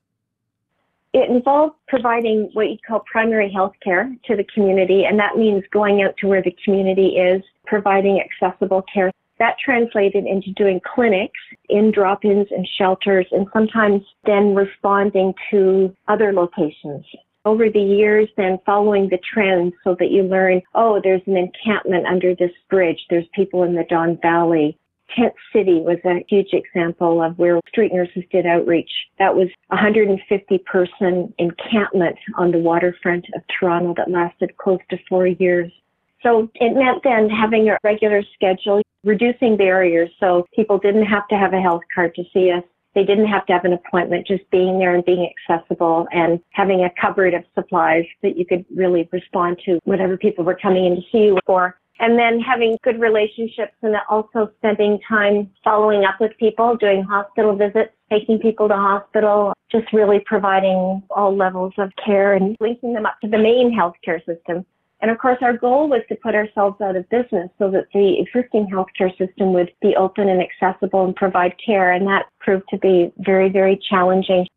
It 1.13 1.29
involved 1.29 1.75
providing 1.87 2.49
what 2.53 2.69
you 2.69 2.77
call 2.85 3.01
primary 3.09 3.51
health 3.51 3.73
care 3.83 4.13
to 4.25 4.35
the 4.35 4.43
community, 4.43 5.05
and 5.05 5.19
that 5.19 5.37
means 5.37 5.63
going 5.71 6.01
out 6.01 6.17
to 6.17 6.27
where 6.27 6.41
the 6.41 6.55
community 6.65 7.09
is, 7.17 7.41
providing 7.65 8.19
accessible 8.19 8.83
care. 8.93 9.11
that 9.39 9.55
translated 9.63 10.25
into 10.25 10.51
doing 10.53 10.79
clinics 10.95 11.39
in 11.67 11.91
drop-ins 11.91 12.47
and 12.51 12.67
shelters 12.77 13.25
and 13.31 13.47
sometimes 13.51 14.01
then 14.25 14.53
responding 14.55 15.33
to 15.51 15.93
other 16.07 16.31
locations 16.33 17.05
over 17.45 17.69
the 17.69 17.79
years 17.79 18.29
then 18.37 18.57
following 18.65 19.09
the 19.09 19.19
trends 19.33 19.73
so 19.83 19.95
that 19.99 20.11
you 20.11 20.23
learn, 20.23 20.61
oh, 20.75 20.99
there's 21.03 21.21
an 21.27 21.37
encampment 21.37 22.05
under 22.05 22.35
this 22.35 22.51
bridge. 22.69 22.99
There's 23.09 23.25
people 23.33 23.63
in 23.63 23.75
the 23.75 23.85
Don 23.89 24.17
Valley. 24.21 24.77
Tent 25.15 25.33
City 25.51 25.79
was 25.81 25.99
a 26.05 26.25
huge 26.27 26.53
example 26.53 27.21
of 27.21 27.37
where 27.37 27.59
street 27.67 27.93
nurses 27.93 28.23
did 28.31 28.45
outreach. 28.45 28.89
That 29.19 29.35
was 29.35 29.49
a 29.69 29.75
150 29.75 30.57
person 30.59 31.33
encampment 31.37 32.17
on 32.37 32.51
the 32.51 32.57
waterfront 32.57 33.25
of 33.35 33.41
Toronto 33.59 33.93
that 33.97 34.09
lasted 34.09 34.57
close 34.57 34.79
to 34.89 34.97
four 35.07 35.27
years. 35.27 35.71
So 36.23 36.49
it 36.55 36.73
meant 36.73 37.03
then 37.03 37.29
having 37.29 37.69
a 37.69 37.77
regular 37.83 38.23
schedule, 38.33 38.81
reducing 39.03 39.57
barriers 39.57 40.09
so 40.19 40.47
people 40.55 40.79
didn't 40.79 41.05
have 41.05 41.27
to 41.27 41.35
have 41.35 41.53
a 41.53 41.61
health 41.61 41.83
card 41.93 42.15
to 42.15 42.23
see 42.33 42.49
us. 42.49 42.63
They 42.95 43.03
didn't 43.03 43.27
have 43.27 43.45
to 43.47 43.53
have 43.53 43.65
an 43.65 43.73
appointment, 43.73 44.27
just 44.27 44.49
being 44.51 44.79
there 44.79 44.93
and 44.93 45.03
being 45.03 45.31
accessible 45.49 46.07
and 46.11 46.39
having 46.51 46.83
a 46.83 46.91
cupboard 47.01 47.33
of 47.33 47.43
supplies 47.55 48.05
that 48.21 48.37
you 48.37 48.45
could 48.45 48.65
really 48.73 49.09
respond 49.11 49.59
to 49.65 49.79
whatever 49.83 50.17
people 50.17 50.45
were 50.45 50.57
coming 50.61 50.85
in 50.85 50.95
to 50.95 51.01
see 51.11 51.25
you 51.25 51.39
for. 51.45 51.77
And 51.99 52.17
then 52.17 52.39
having 52.39 52.77
good 52.83 52.99
relationships 52.99 53.73
and 53.81 53.95
also 54.09 54.51
spending 54.57 54.99
time 55.07 55.49
following 55.63 56.05
up 56.05 56.15
with 56.19 56.31
people, 56.39 56.75
doing 56.75 57.03
hospital 57.03 57.55
visits, 57.55 57.91
taking 58.11 58.39
people 58.39 58.67
to 58.67 58.75
hospital, 58.75 59.53
just 59.71 59.91
really 59.93 60.19
providing 60.25 61.03
all 61.11 61.35
levels 61.35 61.73
of 61.77 61.91
care 62.03 62.33
and 62.33 62.57
linking 62.59 62.93
them 62.93 63.05
up 63.05 63.19
to 63.21 63.29
the 63.29 63.37
main 63.37 63.71
healthcare 63.71 64.19
system. 64.25 64.65
And 65.03 65.11
of 65.11 65.17
course, 65.17 65.37
our 65.41 65.51
goal 65.51 65.89
was 65.89 66.01
to 66.07 66.15
put 66.15 66.33
ourselves 66.33 66.79
out 66.79 66.95
of 66.95 67.09
business 67.09 67.49
so 67.59 67.69
that 67.71 67.87
the 67.93 68.19
existing 68.21 68.69
healthcare 68.71 69.11
system 69.17 69.51
would 69.51 69.69
be 69.81 69.97
open 69.97 70.29
and 70.29 70.41
accessible 70.41 71.03
and 71.03 71.13
provide 71.13 71.55
care. 71.63 71.91
And 71.91 72.07
that 72.07 72.27
proved 72.39 72.63
to 72.69 72.77
be 72.77 73.11
very, 73.17 73.49
very 73.49 73.77
challenging. 73.89 74.47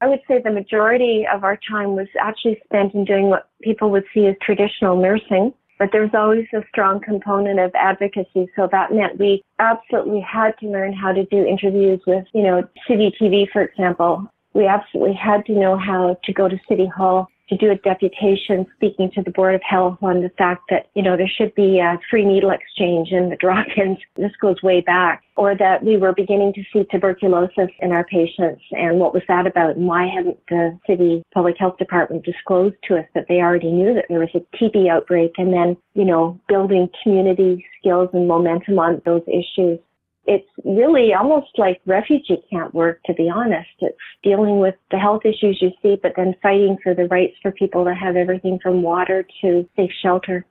I 0.00 0.06
would 0.06 0.20
say 0.28 0.40
the 0.40 0.52
majority 0.52 1.26
of 1.26 1.42
our 1.42 1.58
time 1.68 1.96
was 1.96 2.06
actually 2.20 2.60
spent 2.64 2.94
in 2.94 3.04
doing 3.04 3.30
what 3.30 3.48
people 3.62 3.90
would 3.90 4.04
see 4.14 4.26
as 4.28 4.36
traditional 4.40 4.96
nursing. 4.96 5.52
But 5.80 5.88
there's 5.90 6.14
always 6.14 6.46
a 6.54 6.62
strong 6.68 7.00
component 7.00 7.58
of 7.58 7.72
advocacy. 7.74 8.46
So 8.54 8.68
that 8.70 8.92
meant 8.92 9.18
we 9.18 9.42
absolutely 9.58 10.20
had 10.20 10.56
to 10.60 10.68
learn 10.68 10.92
how 10.92 11.10
to 11.10 11.24
do 11.24 11.44
interviews 11.44 12.00
with, 12.06 12.24
you 12.32 12.44
know, 12.44 12.62
City 12.86 13.12
TV, 13.20 13.50
for 13.50 13.62
example. 13.62 14.24
We 14.52 14.68
absolutely 14.68 15.14
had 15.14 15.44
to 15.46 15.52
know 15.52 15.76
how 15.76 16.16
to 16.22 16.32
go 16.32 16.48
to 16.48 16.60
City 16.68 16.86
Hall 16.86 17.28
to 17.48 17.56
do 17.56 17.70
a 17.70 17.76
deputation 17.76 18.66
speaking 18.76 19.10
to 19.14 19.22
the 19.22 19.30
Board 19.30 19.54
of 19.54 19.62
Health 19.62 19.98
on 20.02 20.22
the 20.22 20.30
fact 20.38 20.62
that, 20.70 20.86
you 20.94 21.02
know, 21.02 21.16
there 21.16 21.28
should 21.28 21.54
be 21.54 21.78
a 21.78 21.98
free 22.10 22.24
needle 22.24 22.50
exchange 22.50 23.10
in 23.10 23.30
the 23.30 23.36
drop-ins. 23.36 23.98
This 24.16 24.32
goes 24.40 24.62
way 24.62 24.80
back. 24.80 25.22
Or 25.36 25.56
that 25.56 25.82
we 25.82 25.96
were 25.96 26.14
beginning 26.14 26.52
to 26.54 26.62
see 26.72 26.86
tuberculosis 26.90 27.68
in 27.80 27.90
our 27.90 28.04
patients 28.04 28.62
and 28.70 29.00
what 29.00 29.12
was 29.12 29.24
that 29.26 29.46
about 29.46 29.76
and 29.76 29.86
why 29.86 30.06
hadn't 30.06 30.38
the 30.48 30.78
city 30.86 31.24
public 31.34 31.56
health 31.58 31.76
department 31.76 32.24
disclosed 32.24 32.76
to 32.84 32.96
us 32.98 33.04
that 33.14 33.26
they 33.28 33.40
already 33.40 33.72
knew 33.72 33.92
that 33.94 34.06
there 34.08 34.20
was 34.20 34.28
a 34.34 34.56
TB 34.56 34.88
outbreak 34.88 35.32
and 35.36 35.52
then, 35.52 35.76
you 35.94 36.04
know, 36.04 36.38
building 36.48 36.88
community 37.02 37.66
skills 37.78 38.08
and 38.12 38.28
momentum 38.28 38.78
on 38.78 39.02
those 39.04 39.22
issues 39.26 39.80
it's 40.26 40.48
really 40.64 41.12
almost 41.12 41.48
like 41.58 41.80
refugee 41.86 42.42
camp 42.50 42.72
work, 42.74 43.02
to 43.04 43.14
be 43.14 43.28
honest. 43.28 43.68
It's 43.80 43.96
dealing 44.22 44.58
with 44.58 44.74
the 44.90 44.98
health 44.98 45.22
issues 45.24 45.58
you 45.60 45.70
see, 45.82 45.96
but 46.02 46.12
then 46.16 46.34
fighting 46.42 46.78
for 46.82 46.94
the 46.94 47.06
rights 47.06 47.34
for 47.42 47.52
people 47.52 47.84
to 47.84 47.94
have 47.94 48.16
everything 48.16 48.58
from 48.62 48.82
water 48.82 49.26
to 49.42 49.68
safe 49.76 49.90
shelter. 50.02 50.46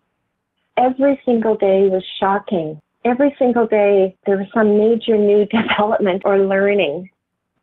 Every 0.77 1.19
single 1.25 1.55
day 1.55 1.87
was 1.89 2.03
shocking. 2.19 2.79
Every 3.05 3.35
single 3.37 3.67
day 3.67 4.15
there 4.25 4.37
was 4.37 4.47
some 4.53 4.77
major 4.77 5.17
new 5.17 5.45
development 5.51 6.23
or 6.25 6.39
learning. 6.39 7.09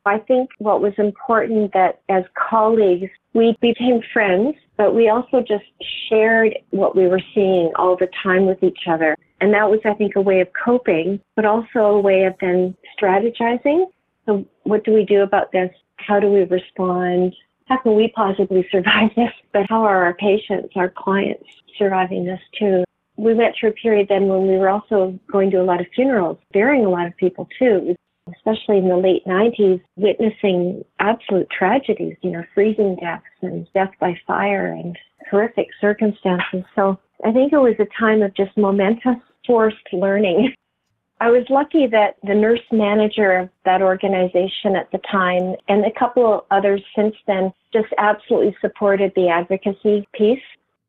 I 0.07 0.19
think 0.19 0.51
what 0.59 0.81
was 0.81 0.95
important 0.97 1.73
that 1.75 2.01
as 2.09 2.25
colleagues, 2.35 3.11
we 3.35 3.57
became 3.61 4.01
friends, 4.13 4.57
but 4.77 4.95
we 4.95 5.09
also 5.09 5.41
just 5.47 5.65
shared 6.09 6.59
what 6.71 6.97
we 6.97 7.07
were 7.07 7.21
seeing 7.35 7.71
all 7.77 7.97
the 7.97 8.09
time 8.23 8.47
with 8.47 8.63
each 8.63 8.81
other. 8.89 9.17
And 9.41 9.55
that 9.55 9.71
was, 9.71 9.81
I 9.85 9.95
think, 9.95 10.17
a 10.17 10.21
way 10.21 10.41
of 10.41 10.49
coping, 10.65 11.21
but 11.35 11.45
also 11.45 11.79
a 11.81 12.01
way 12.01 12.25
of 12.25 12.35
then 12.41 12.77
strategizing. 13.01 13.87
So 14.27 14.45
what 14.65 14.85
do 14.85 14.93
we 14.93 15.05
do 15.05 15.23
about 15.23 15.53
this? 15.53 15.71
How 15.97 16.21
do 16.21 16.29
we 16.29 16.45
respond? 16.45 17.35
How 17.67 17.79
can 17.79 17.95
we 17.95 18.09
possibly 18.09 18.67
survive 18.71 19.11
this? 19.17 19.33
But 19.53 19.67
how 19.69 19.83
are 19.83 20.05
our 20.05 20.15
patients, 20.15 20.75
our 20.77 20.91
clients 20.91 21.49
surviving 21.79 22.25
this 22.25 22.41
too? 22.59 22.85
We 23.17 23.35
went 23.35 23.55
through 23.59 23.71
a 23.71 23.73
period 23.73 24.09
then 24.09 24.29
when 24.29 24.47
we 24.47 24.57
were 24.57 24.69
also 24.69 25.19
going 25.31 25.51
to 25.51 25.61
a 25.61 25.65
lot 25.65 25.81
of 25.81 25.87
funerals, 25.95 26.39
burying 26.53 26.87
a 26.87 26.91
lot 26.91 27.07
of 27.07 27.17
people 27.17 27.49
too, 27.59 27.95
especially 28.35 28.79
in 28.79 28.89
the 28.89 28.97
late 28.97 29.25
90s, 29.27 29.81
witnessing 29.97 30.85
absolute 31.01 31.49
tragedies, 31.51 32.17
you 32.23 32.31
know, 32.31 32.45
freezing 32.55 32.97
deaths 32.97 33.25
and 33.43 33.67
death 33.75 33.91
by 34.01 34.19
fire 34.27 34.67
and 34.67 34.97
horrific 35.31 35.69
circumstances. 35.81 36.65
So 36.75 36.99
I 37.25 37.33
think 37.33 37.53
it 37.53 37.59
was 37.59 37.75
a 37.79 37.87
time 37.99 38.23
of 38.23 38.35
just 38.35 38.57
momentous 38.57 39.19
forced 39.47 39.77
learning. 39.93 40.55
I 41.23 41.31
was 41.31 41.45
lucky 41.51 41.87
that 41.87 42.17
the 42.23 42.35
nurse 42.35 42.63
manager 42.73 43.33
of 43.33 43.51
that 43.67 43.83
organization 43.83 44.75
at 44.75 44.91
the 44.91 45.01
time 45.11 45.55
and 45.69 45.85
a 45.85 45.93
couple 45.99 46.33
of 46.33 46.45
others 46.51 46.83
since 46.97 47.15
then 47.27 47.53
just 47.75 47.89
absolutely 47.99 48.57
supported 48.61 49.13
the 49.15 49.29
advocacy 49.29 50.09
piece. 50.15 50.43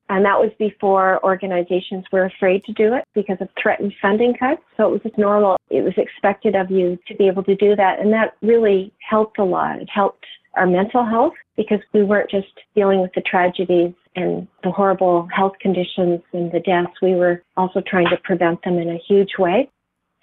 And 0.07 0.25
that 0.25 0.39
was 0.39 0.51
before 0.57 1.23
organizations 1.23 2.05
were 2.11 2.25
afraid 2.25 2.63
to 2.65 2.73
do 2.73 2.93
it 2.93 3.03
because 3.13 3.37
of 3.41 3.49
threatened 3.61 3.93
funding 4.01 4.33
cuts. 4.33 4.61
So 4.77 4.87
it 4.87 4.91
was 4.91 5.01
just 5.03 5.17
normal. 5.17 5.57
It 5.69 5.81
was 5.81 5.93
expected 5.97 6.55
of 6.55 6.71
you 6.71 6.97
to 7.07 7.15
be 7.15 7.27
able 7.27 7.43
to 7.43 7.55
do 7.55 7.75
that. 7.75 7.99
And 7.99 8.11
that 8.13 8.35
really 8.41 8.93
helped 9.09 9.37
a 9.37 9.43
lot. 9.43 9.81
It 9.81 9.89
helped 9.89 10.25
our 10.55 10.67
mental 10.67 11.05
health 11.05 11.33
because 11.55 11.79
we 11.93 12.03
weren't 12.03 12.29
just 12.29 12.47
dealing 12.75 13.01
with 13.01 13.11
the 13.13 13.21
tragedies 13.21 13.93
and 14.15 14.47
the 14.63 14.71
horrible 14.71 15.27
health 15.33 15.53
conditions 15.61 16.21
and 16.33 16.51
the 16.51 16.59
deaths. 16.59 16.93
We 17.01 17.15
were 17.15 17.43
also 17.57 17.81
trying 17.85 18.09
to 18.09 18.17
prevent 18.17 18.63
them 18.63 18.77
in 18.77 18.89
a 18.89 18.99
huge 19.07 19.31
way. 19.39 19.69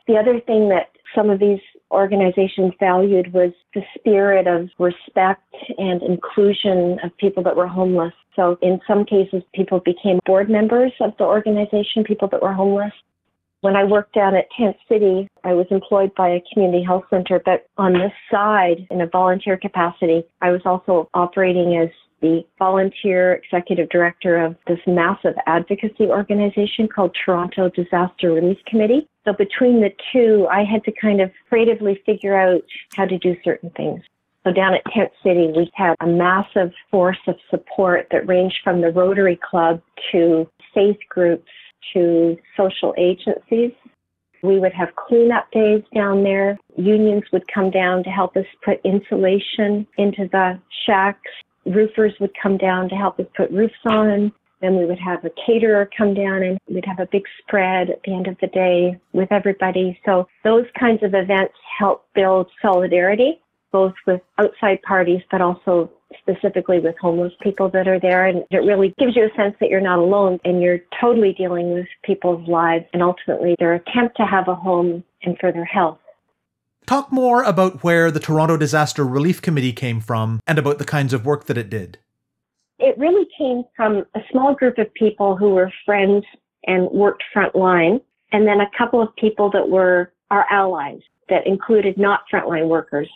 The 0.07 0.17
other 0.17 0.41
thing 0.41 0.69
that 0.71 0.91
some 1.15 1.31
of 1.31 1.39
these 1.39 1.61
organizations 1.91 2.73
valued 2.79 3.33
was 3.33 3.53
the 3.75 3.83
spirit 3.97 4.47
of 4.47 4.69
respect 4.79 5.55
and 5.79 6.03
inclusion 6.03 6.99
of 7.03 7.17
people 7.17 7.43
that 7.45 7.57
were 7.57 7.67
homeless. 7.67 8.13
So 8.37 8.59
in 8.61 8.81
some 8.87 9.05
cases, 9.05 9.43
people 9.55 9.81
became 9.81 10.21
board 10.27 10.51
members 10.51 10.93
of 11.01 11.17
the 11.19 11.25
organization, 11.25 12.05
people 12.05 12.29
that 12.29 12.43
were 12.43 12.53
homeless. 12.53 12.93
When 13.61 13.75
I 13.75 13.83
worked 13.83 14.15
down 14.15 14.37
at 14.37 14.47
Tent 14.57 14.77
City, 14.89 15.27
I 15.43 15.53
was 15.53 15.67
employed 15.71 16.15
by 16.15 16.29
a 16.29 16.43
community 16.53 16.85
health 16.85 17.05
center, 17.11 17.41
but 17.45 17.67
on 17.77 17.93
this 17.93 18.13
side, 18.31 18.87
in 18.89 19.01
a 19.01 19.07
volunteer 19.07 19.57
capacity, 19.57 20.23
I 20.41 20.51
was 20.51 20.61
also 20.65 21.09
operating 21.13 21.77
as 21.77 21.89
the 22.21 22.45
volunteer 22.59 23.35
executive 23.35 23.89
director 23.89 24.37
of 24.37 24.55
this 24.69 24.79
massive 24.87 25.35
advocacy 25.47 26.07
organization 26.07 26.89
called 26.89 27.17
Toronto 27.25 27.69
Disaster 27.71 28.33
Relief 28.33 28.59
Committee. 28.67 29.09
So 29.25 29.33
between 29.33 29.81
the 29.81 29.91
two, 30.13 30.47
I 30.51 30.63
had 30.63 30.85
to 30.85 30.93
kind 30.93 31.21
of 31.21 31.31
creatively 31.49 32.01
figure 32.07 32.39
out 32.39 32.63
how 32.95 33.07
to 33.07 33.19
do 33.19 33.37
certain 33.45 33.71
things. 33.71 34.01
So 34.45 34.53
down 34.53 34.75
at 34.75 34.83
Tent 34.95 35.11
City, 35.23 35.53
we 35.55 35.71
had 35.75 35.95
a 36.01 36.07
massive 36.07 36.73
force 36.91 37.19
of 37.27 37.35
support 37.51 38.07
that 38.13 38.27
ranged 38.29 38.59
from 38.63 38.81
the 38.81 38.91
Rotary 38.91 39.39
Club 39.51 39.83
to 40.13 40.49
faith 40.73 40.99
groups 41.09 41.51
to 41.95 42.37
social 42.57 42.95
agencies. 42.99 43.73
We 44.43 44.61
would 44.61 44.73
have 44.73 44.95
cleanup 44.95 45.51
days 45.51 45.83
down 45.95 46.23
there. 46.23 46.59
Unions 46.77 47.25
would 47.33 47.47
come 47.53 47.71
down 47.71 48.05
to 48.05 48.11
help 48.11 48.37
us 48.37 48.47
put 48.65 48.81
insulation 48.85 49.87
into 49.97 50.29
the 50.31 50.61
shacks. 50.87 51.31
Roofers 51.67 52.15
would 52.21 52.31
come 52.41 52.57
down 52.57 52.89
to 52.89 52.95
help 52.95 53.19
us 53.19 53.27
put 53.37 53.51
roofs 53.51 53.75
on. 53.87 54.33
Then 54.61 54.77
we 54.77 54.87
would 54.87 54.99
have 54.99 55.25
a 55.25 55.31
caterer 55.47 55.89
come 55.97 56.15
down 56.15 56.43
and 56.43 56.59
we'd 56.69 56.85
have 56.85 56.99
a 56.99 57.09
big 57.11 57.23
spread 57.41 57.91
at 57.91 58.01
the 58.05 58.15
end 58.15 58.27
of 58.27 58.37
the 58.41 58.49
day 58.49 58.99
with 59.13 59.31
everybody. 59.31 59.99
So 60.05 60.27
those 60.45 60.67
kinds 60.79 61.03
of 61.03 61.15
events 61.15 61.55
help 61.79 62.07
build 62.15 62.49
solidarity, 62.61 63.41
both 63.71 63.95
with 64.07 64.21
outside 64.39 64.83
parties, 64.83 65.23
but 65.31 65.41
also 65.41 65.91
specifically 66.21 66.81
with 66.81 66.97
homeless 67.01 67.33
people 67.43 67.69
that 67.71 67.87
are 67.87 68.01
there. 68.01 68.27
And 68.27 68.45
it 68.51 68.59
really 68.59 68.95
gives 68.99 69.17
you 69.17 69.25
a 69.25 69.37
sense 69.37 69.55
that 69.61 69.69
you're 69.69 69.81
not 69.81 69.99
alone 69.99 70.39
and 70.45 70.63
you're 70.63 70.81
totally 71.01 71.33
dealing 71.33 71.73
with 71.73 71.87
people's 72.03 72.47
lives 72.49 72.85
and 72.93 73.03
ultimately 73.03 73.55
their 73.59 73.75
attempt 73.75 74.17
to 74.17 74.25
have 74.25 74.49
a 74.49 74.55
home 74.55 75.05
and 75.23 75.37
for 75.39 75.53
their 75.53 75.65
health. 75.65 75.99
Talk 76.87 77.13
more 77.13 77.43
about 77.43 77.85
where 77.85 78.11
the 78.11 78.21
Toronto 78.21 78.57
Disaster 78.57 79.05
Relief 79.05 79.43
Committee 79.43 79.75
came 79.75 80.01
from 80.01 80.41
and 80.47 80.59
about 80.59 80.79
the 80.79 80.87
kinds 80.87 81.13
of 81.13 81.27
work 81.27 81.45
that 81.45 81.59
it 81.59 81.69
did. 81.69 81.99
It 82.79 82.97
really 82.97 83.27
came 83.37 83.65
from 83.77 84.07
a 84.15 84.21
small 84.31 84.55
group 84.55 84.79
of 84.79 84.93
people 84.95 85.37
who 85.37 85.51
were 85.51 85.71
friends 85.85 86.25
and 86.67 86.89
worked 86.91 87.25
frontline, 87.35 88.01
and 88.33 88.47
then 88.47 88.61
a 88.61 88.71
couple 88.77 89.03
of 89.03 89.15
people 89.17 89.51
that 89.51 89.69
were 89.69 90.13
our 90.31 90.47
allies 90.51 91.01
that 91.29 91.47
included 91.47 91.99
not 91.99 92.21
frontline 92.33 92.69
workers 92.69 93.09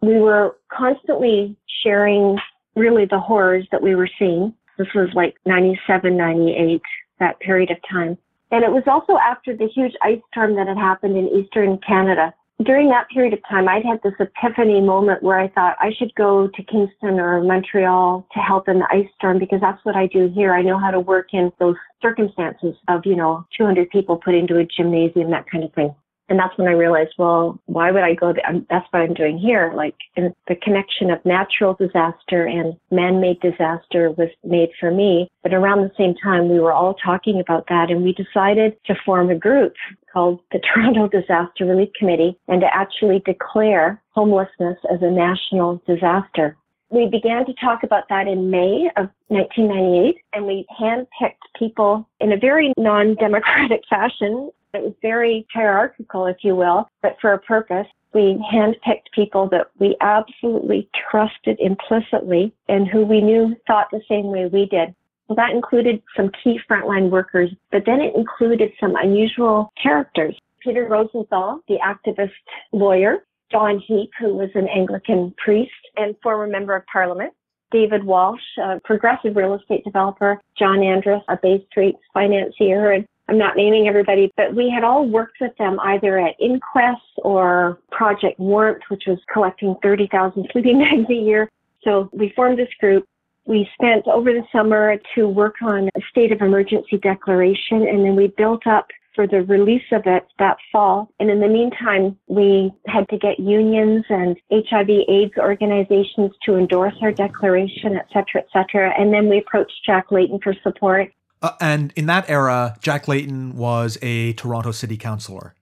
we 0.00 0.18
were 0.20 0.56
constantly 0.72 1.56
sharing 1.82 2.38
really 2.76 3.04
the 3.04 3.18
horrors 3.18 3.66
that 3.72 3.82
we 3.82 3.94
were 3.94 4.08
seeing. 4.18 4.54
This 4.78 4.88
was 4.94 5.08
like 5.14 5.34
97, 5.44 6.16
98, 6.16 6.80
that 7.18 7.40
period 7.40 7.70
of 7.70 7.78
time. 7.90 8.16
And 8.50 8.64
it 8.64 8.70
was 8.70 8.84
also 8.86 9.18
after 9.18 9.56
the 9.56 9.68
huge 9.68 9.92
ice 10.02 10.20
storm 10.30 10.54
that 10.56 10.68
had 10.68 10.78
happened 10.78 11.16
in 11.16 11.28
eastern 11.28 11.78
Canada. 11.86 12.32
During 12.64 12.88
that 12.88 13.08
period 13.10 13.34
of 13.34 13.40
time, 13.48 13.68
I'd 13.68 13.84
had 13.84 14.00
this 14.02 14.14
epiphany 14.18 14.80
moment 14.80 15.22
where 15.22 15.38
I 15.38 15.48
thought 15.48 15.76
I 15.80 15.92
should 15.96 16.12
go 16.16 16.48
to 16.48 16.62
Kingston 16.64 17.20
or 17.20 17.40
Montreal 17.42 18.26
to 18.32 18.38
help 18.40 18.68
in 18.68 18.80
the 18.80 18.88
ice 18.90 19.06
storm 19.16 19.38
because 19.38 19.60
that's 19.60 19.84
what 19.84 19.94
I 19.94 20.06
do 20.06 20.28
here. 20.34 20.54
I 20.54 20.62
know 20.62 20.78
how 20.78 20.90
to 20.90 20.98
work 20.98 21.28
in 21.32 21.52
those 21.60 21.76
circumstances 22.02 22.74
of, 22.88 23.02
you 23.04 23.14
know, 23.14 23.46
200 23.56 23.90
people 23.90 24.16
put 24.16 24.34
into 24.34 24.58
a 24.58 24.64
gymnasium, 24.64 25.30
that 25.30 25.48
kind 25.48 25.62
of 25.62 25.72
thing. 25.74 25.94
And 26.28 26.38
that's 26.38 26.56
when 26.58 26.68
I 26.68 26.72
realized, 26.72 27.14
well, 27.18 27.58
why 27.66 27.90
would 27.90 28.02
I 28.02 28.14
go 28.14 28.32
there? 28.32 28.44
That's 28.68 28.86
what 28.90 29.00
I'm 29.00 29.14
doing 29.14 29.38
here. 29.38 29.72
Like 29.74 29.94
the 30.16 30.56
connection 30.62 31.10
of 31.10 31.24
natural 31.24 31.74
disaster 31.74 32.44
and 32.44 32.76
man-made 32.90 33.40
disaster 33.40 34.10
was 34.10 34.28
made 34.44 34.70
for 34.78 34.90
me. 34.90 35.28
But 35.42 35.54
around 35.54 35.82
the 35.82 35.92
same 35.96 36.14
time, 36.22 36.50
we 36.50 36.60
were 36.60 36.72
all 36.72 36.94
talking 36.94 37.40
about 37.40 37.66
that 37.68 37.90
and 37.90 38.02
we 38.02 38.12
decided 38.12 38.76
to 38.86 38.94
form 39.06 39.30
a 39.30 39.38
group 39.38 39.74
called 40.12 40.40
the 40.52 40.60
Toronto 40.74 41.08
Disaster 41.08 41.64
Relief 41.64 41.90
Committee 41.98 42.38
and 42.48 42.60
to 42.60 42.74
actually 42.74 43.22
declare 43.24 44.02
homelessness 44.10 44.78
as 44.92 45.00
a 45.00 45.10
national 45.10 45.82
disaster. 45.86 46.56
We 46.90 47.06
began 47.06 47.44
to 47.44 47.52
talk 47.54 47.82
about 47.82 48.08
that 48.08 48.26
in 48.26 48.50
May 48.50 48.88
of 48.96 49.10
1998 49.28 50.16
and 50.32 50.46
we 50.46 50.66
handpicked 50.80 51.44
people 51.58 52.08
in 52.18 52.32
a 52.32 52.38
very 52.38 52.72
non-democratic 52.78 53.82
fashion 53.90 54.50
it 54.74 54.82
was 54.82 54.94
very 55.02 55.46
hierarchical, 55.52 56.26
if 56.26 56.38
you 56.42 56.54
will, 56.54 56.88
but 57.02 57.16
for 57.20 57.32
a 57.32 57.38
purpose. 57.38 57.86
We 58.14 58.42
handpicked 58.52 59.12
people 59.14 59.48
that 59.50 59.68
we 59.78 59.96
absolutely 60.00 60.88
trusted 61.10 61.58
implicitly 61.60 62.52
and 62.68 62.88
who 62.88 63.04
we 63.04 63.20
knew 63.20 63.54
thought 63.66 63.88
the 63.90 64.00
same 64.08 64.26
way 64.26 64.46
we 64.46 64.66
did. 64.66 64.94
Well, 65.28 65.36
that 65.36 65.50
included 65.50 66.02
some 66.16 66.30
key 66.42 66.58
frontline 66.68 67.10
workers, 67.10 67.50
but 67.70 67.84
then 67.84 68.00
it 68.00 68.14
included 68.16 68.72
some 68.80 68.96
unusual 68.96 69.70
characters. 69.80 70.38
Peter 70.60 70.86
Rosenthal, 70.86 71.60
the 71.68 71.78
activist 71.84 72.30
lawyer, 72.72 73.18
John 73.52 73.78
Heap, 73.78 74.10
who 74.18 74.34
was 74.34 74.50
an 74.54 74.68
Anglican 74.68 75.34
priest 75.42 75.70
and 75.96 76.16
former 76.22 76.46
member 76.46 76.74
of 76.74 76.84
parliament, 76.86 77.32
David 77.70 78.04
Walsh, 78.04 78.40
a 78.62 78.80
progressive 78.80 79.36
real 79.36 79.54
estate 79.54 79.84
developer, 79.84 80.40
John 80.58 80.82
Andras, 80.82 81.22
a 81.28 81.36
Bay 81.36 81.64
Street 81.70 81.96
financier, 82.14 82.92
and 82.92 83.06
I'm 83.28 83.38
not 83.38 83.56
naming 83.56 83.88
everybody, 83.88 84.32
but 84.36 84.54
we 84.54 84.70
had 84.70 84.84
all 84.84 85.06
worked 85.06 85.36
with 85.40 85.56
them 85.58 85.78
either 85.80 86.18
at 86.18 86.34
Inquest 86.40 87.02
or 87.18 87.78
Project 87.90 88.38
Warmth, 88.38 88.82
which 88.88 89.04
was 89.06 89.18
collecting 89.32 89.76
30,000 89.82 90.48
sleeping 90.52 90.78
bags 90.80 91.10
a 91.10 91.14
year. 91.14 91.50
So 91.82 92.08
we 92.12 92.32
formed 92.34 92.58
this 92.58 92.72
group. 92.80 93.04
We 93.44 93.68
spent 93.74 94.06
over 94.06 94.32
the 94.32 94.44
summer 94.52 94.96
to 95.14 95.28
work 95.28 95.56
on 95.62 95.88
a 95.88 96.00
state 96.10 96.32
of 96.32 96.40
emergency 96.40 96.98
declaration, 96.98 97.86
and 97.86 98.04
then 98.04 98.16
we 98.16 98.28
built 98.28 98.66
up 98.66 98.88
for 99.14 99.26
the 99.26 99.42
release 99.42 99.90
of 99.90 100.02
it 100.06 100.26
that 100.38 100.58
fall. 100.70 101.10
And 101.18 101.28
in 101.28 101.40
the 101.40 101.48
meantime, 101.48 102.16
we 102.28 102.72
had 102.86 103.08
to 103.08 103.18
get 103.18 103.40
unions 103.40 104.04
and 104.08 104.36
HIV 104.52 104.90
AIDS 105.08 105.32
organizations 105.38 106.30
to 106.44 106.56
endorse 106.56 106.94
our 107.02 107.10
declaration, 107.10 107.96
et 107.96 108.06
cetera, 108.12 108.42
et 108.42 108.48
cetera. 108.52 108.94
And 108.96 109.12
then 109.12 109.28
we 109.28 109.38
approached 109.38 109.84
Jack 109.84 110.12
Layton 110.12 110.38
for 110.40 110.54
support. 110.62 111.10
Uh, 111.42 111.52
and 111.60 111.92
in 111.96 112.06
that 112.06 112.28
era, 112.28 112.76
Jack 112.80 113.08
Layton 113.08 113.56
was 113.56 113.98
a 114.02 114.32
Toronto 114.34 114.72
city 114.72 114.96
councillor. 114.96 115.54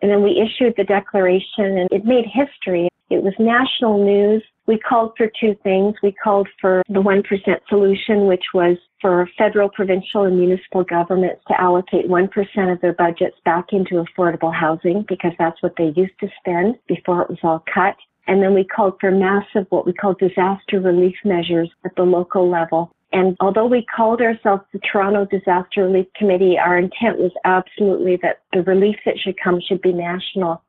And 0.00 0.10
then 0.10 0.22
we 0.22 0.40
issued 0.40 0.74
the 0.76 0.84
declaration 0.84 1.78
and 1.78 1.88
it 1.90 2.04
made 2.04 2.26
history. 2.26 2.88
It 3.08 3.22
was 3.22 3.34
national 3.38 4.04
news. 4.04 4.42
We 4.66 4.78
called 4.78 5.12
for 5.16 5.30
two 5.40 5.54
things. 5.62 5.94
We 6.02 6.12
called 6.12 6.48
for 6.60 6.82
the 6.88 7.02
1% 7.02 7.22
solution, 7.68 8.26
which 8.26 8.44
was 8.54 8.76
for 9.00 9.28
federal, 9.36 9.68
provincial, 9.68 10.22
and 10.22 10.38
municipal 10.38 10.84
governments 10.84 11.42
to 11.48 11.60
allocate 11.60 12.08
1% 12.08 12.72
of 12.72 12.80
their 12.80 12.92
budgets 12.92 13.36
back 13.44 13.66
into 13.72 14.04
affordable 14.04 14.54
housing 14.54 15.04
because 15.08 15.32
that's 15.38 15.62
what 15.62 15.74
they 15.76 15.92
used 15.96 16.18
to 16.20 16.28
spend 16.38 16.76
before 16.86 17.22
it 17.22 17.28
was 17.28 17.38
all 17.42 17.64
cut. 17.72 17.96
And 18.26 18.42
then 18.42 18.54
we 18.54 18.64
called 18.64 18.94
for 19.00 19.10
massive, 19.10 19.66
what 19.70 19.84
we 19.84 19.92
call 19.92 20.14
disaster 20.14 20.80
relief 20.80 21.16
measures 21.24 21.70
at 21.84 21.94
the 21.96 22.04
local 22.04 22.48
level 22.48 22.92
and 23.12 23.36
although 23.40 23.66
we 23.66 23.84
called 23.94 24.20
ourselves 24.22 24.62
the 24.72 24.80
Toronto 24.80 25.26
Disaster 25.26 25.84
Relief 25.84 26.06
Committee, 26.16 26.58
our 26.58 26.78
intent 26.78 27.18
was 27.18 27.32
absolutely 27.44 28.16
that 28.22 28.40
the 28.52 28.62
relief 28.62 28.96
that 29.04 29.18
should 29.18 29.36
come 29.42 29.60
should 29.60 29.82
be 29.82 29.92
national. 29.92 30.62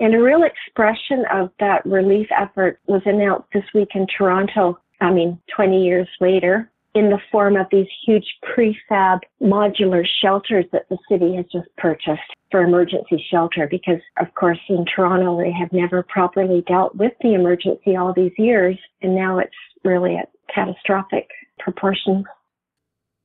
And 0.00 0.14
a 0.14 0.22
real 0.22 0.42
expression 0.42 1.24
of 1.30 1.50
that 1.60 1.84
relief 1.84 2.26
effort 2.36 2.80
was 2.86 3.02
announced 3.04 3.48
this 3.52 3.64
week 3.74 3.90
in 3.94 4.06
Toronto, 4.06 4.78
I 5.02 5.12
mean, 5.12 5.38
20 5.54 5.84
years 5.84 6.08
later, 6.20 6.70
in 6.94 7.10
the 7.10 7.20
form 7.30 7.56
of 7.56 7.66
these 7.70 7.86
huge 8.04 8.26
prefab 8.42 9.20
modular 9.42 10.04
shelters 10.22 10.64
that 10.72 10.88
the 10.88 10.98
city 11.08 11.36
has 11.36 11.44
just 11.52 11.68
purchased 11.76 12.20
for 12.50 12.62
emergency 12.62 13.24
shelter 13.30 13.68
because 13.70 14.00
of 14.18 14.26
course 14.34 14.58
in 14.68 14.84
Toronto 14.84 15.38
they 15.38 15.52
have 15.52 15.72
never 15.72 16.02
properly 16.02 16.64
dealt 16.66 16.96
with 16.96 17.12
the 17.20 17.34
emergency 17.34 17.94
all 17.94 18.12
these 18.12 18.32
years 18.38 18.76
and 19.02 19.14
now 19.14 19.38
it's 19.38 19.54
really 19.84 20.16
a 20.16 20.24
catastrophic 20.52 21.28
proportions. 21.62 22.24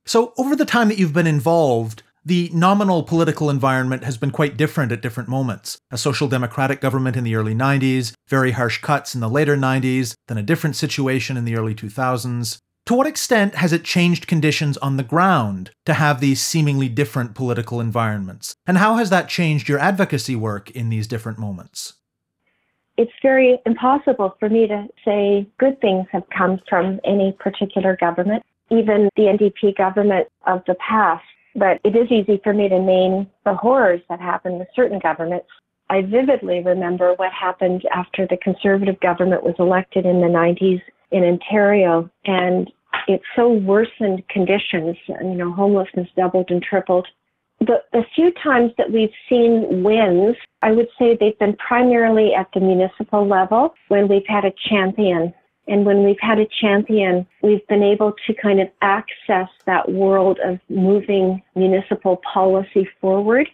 So, 0.06 0.32
over 0.38 0.54
the 0.54 0.64
time 0.64 0.88
that 0.88 0.98
you've 0.98 1.12
been 1.12 1.26
involved, 1.26 2.02
the 2.24 2.50
nominal 2.52 3.04
political 3.04 3.50
environment 3.50 4.02
has 4.02 4.16
been 4.16 4.32
quite 4.32 4.56
different 4.56 4.90
at 4.90 5.00
different 5.00 5.28
moments. 5.28 5.78
A 5.92 5.98
social 5.98 6.26
democratic 6.26 6.80
government 6.80 7.16
in 7.16 7.22
the 7.22 7.36
early 7.36 7.54
90s, 7.54 8.14
very 8.28 8.50
harsh 8.50 8.80
cuts 8.80 9.14
in 9.14 9.20
the 9.20 9.28
later 9.28 9.56
90s, 9.56 10.14
then 10.26 10.36
a 10.36 10.42
different 10.42 10.74
situation 10.74 11.36
in 11.36 11.44
the 11.44 11.56
early 11.56 11.74
2000s. 11.74 12.58
To 12.86 12.94
what 12.94 13.06
extent 13.06 13.56
has 13.56 13.72
it 13.72 13.84
changed 13.84 14.26
conditions 14.28 14.76
on 14.78 14.96
the 14.96 15.02
ground 15.02 15.70
to 15.86 15.94
have 15.94 16.20
these 16.20 16.40
seemingly 16.40 16.88
different 16.88 17.34
political 17.34 17.80
environments? 17.80 18.54
And 18.66 18.78
how 18.78 18.96
has 18.96 19.10
that 19.10 19.28
changed 19.28 19.68
your 19.68 19.78
advocacy 19.80 20.36
work 20.36 20.70
in 20.70 20.88
these 20.88 21.08
different 21.08 21.38
moments? 21.38 21.94
It's 22.96 23.12
very 23.22 23.58
impossible 23.66 24.36
for 24.40 24.48
me 24.48 24.66
to 24.66 24.86
say 25.04 25.46
good 25.58 25.80
things 25.80 26.06
have 26.12 26.24
come 26.36 26.60
from 26.68 27.00
any 27.04 27.32
particular 27.38 27.96
government, 27.96 28.42
even 28.70 29.08
the 29.16 29.24
NDP 29.24 29.76
government 29.76 30.28
of 30.46 30.62
the 30.66 30.74
past. 30.76 31.24
But 31.54 31.80
it 31.84 31.96
is 31.96 32.10
easy 32.10 32.40
for 32.42 32.52
me 32.52 32.68
to 32.68 32.78
name 32.78 33.26
the 33.44 33.54
horrors 33.54 34.00
that 34.08 34.20
happened 34.20 34.58
with 34.58 34.68
certain 34.74 34.98
governments. 34.98 35.46
I 35.88 36.02
vividly 36.02 36.62
remember 36.62 37.14
what 37.14 37.32
happened 37.32 37.82
after 37.94 38.26
the 38.26 38.36
Conservative 38.42 38.98
government 39.00 39.42
was 39.42 39.54
elected 39.58 40.04
in 40.04 40.20
the 40.20 40.26
90s 40.26 40.82
in 41.12 41.22
Ontario, 41.22 42.10
and 42.24 42.70
it 43.08 43.20
so 43.36 43.52
worsened 43.52 44.26
conditions. 44.28 44.96
You 45.06 45.34
know, 45.34 45.52
homelessness 45.52 46.08
doubled 46.16 46.50
and 46.50 46.62
tripled 46.62 47.06
the, 47.60 47.82
the 47.92 48.04
few 48.14 48.32
times 48.32 48.72
that 48.76 48.90
we've 48.90 49.12
seen 49.28 49.82
wins, 49.82 50.36
I 50.62 50.72
would 50.72 50.88
say 50.98 51.16
they've 51.18 51.38
been 51.38 51.56
primarily 51.56 52.34
at 52.34 52.48
the 52.52 52.60
municipal 52.60 53.26
level 53.26 53.74
when 53.88 54.08
we've 54.08 54.26
had 54.26 54.44
a 54.44 54.52
champion. 54.68 55.32
And 55.68 55.84
when 55.84 56.04
we've 56.04 56.20
had 56.20 56.38
a 56.38 56.46
champion, 56.60 57.26
we've 57.42 57.66
been 57.66 57.82
able 57.82 58.14
to 58.26 58.34
kind 58.34 58.60
of 58.60 58.68
access 58.82 59.48
that 59.64 59.90
world 59.90 60.38
of 60.44 60.60
moving 60.68 61.42
municipal 61.54 62.20
policy 62.32 62.88
forward. 63.00 63.48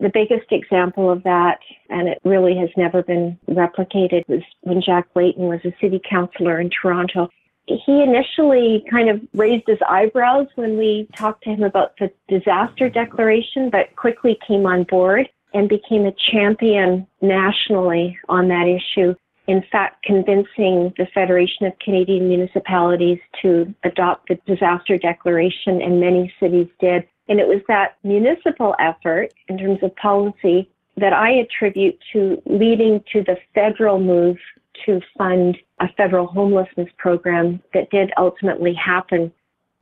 The 0.00 0.08
biggest 0.08 0.50
example 0.52 1.10
of 1.10 1.24
that, 1.24 1.58
and 1.90 2.08
it 2.08 2.18
really 2.24 2.56
has 2.56 2.70
never 2.76 3.02
been 3.02 3.36
replicated, 3.50 4.26
was 4.28 4.42
when 4.60 4.80
Jack 4.80 5.08
Layton 5.16 5.48
was 5.48 5.60
a 5.64 5.74
city 5.80 6.00
councillor 6.08 6.60
in 6.60 6.70
Toronto 6.70 7.28
he 7.68 8.02
initially 8.02 8.84
kind 8.90 9.10
of 9.10 9.20
raised 9.34 9.64
his 9.66 9.78
eyebrows 9.88 10.46
when 10.54 10.78
we 10.78 11.08
talked 11.14 11.44
to 11.44 11.50
him 11.50 11.62
about 11.62 11.96
the 11.98 12.10
disaster 12.28 12.88
declaration, 12.88 13.68
but 13.70 13.94
quickly 13.96 14.38
came 14.46 14.64
on 14.66 14.84
board 14.84 15.28
and 15.54 15.68
became 15.68 16.06
a 16.06 16.14
champion 16.30 17.06
nationally 17.20 18.18
on 18.28 18.48
that 18.48 18.66
issue. 18.66 19.14
In 19.46 19.62
fact, 19.72 20.02
convincing 20.02 20.92
the 20.98 21.06
Federation 21.14 21.66
of 21.66 21.78
Canadian 21.78 22.28
Municipalities 22.28 23.18
to 23.40 23.74
adopt 23.82 24.28
the 24.28 24.38
disaster 24.46 24.98
declaration, 24.98 25.80
and 25.80 26.00
many 26.00 26.32
cities 26.38 26.68
did. 26.80 27.06
And 27.28 27.40
it 27.40 27.48
was 27.48 27.62
that 27.68 27.96
municipal 28.04 28.74
effort 28.78 29.32
in 29.48 29.58
terms 29.58 29.78
of 29.82 29.94
policy 29.96 30.70
that 30.98 31.12
I 31.12 31.30
attribute 31.30 31.98
to 32.12 32.42
leading 32.46 33.02
to 33.12 33.22
the 33.22 33.38
federal 33.54 33.98
move 34.00 34.36
to 34.86 35.00
fund 35.16 35.56
a 35.80 35.88
federal 35.96 36.26
homelessness 36.26 36.88
program 36.98 37.62
that 37.74 37.90
did 37.90 38.12
ultimately 38.16 38.74
happen. 38.74 39.32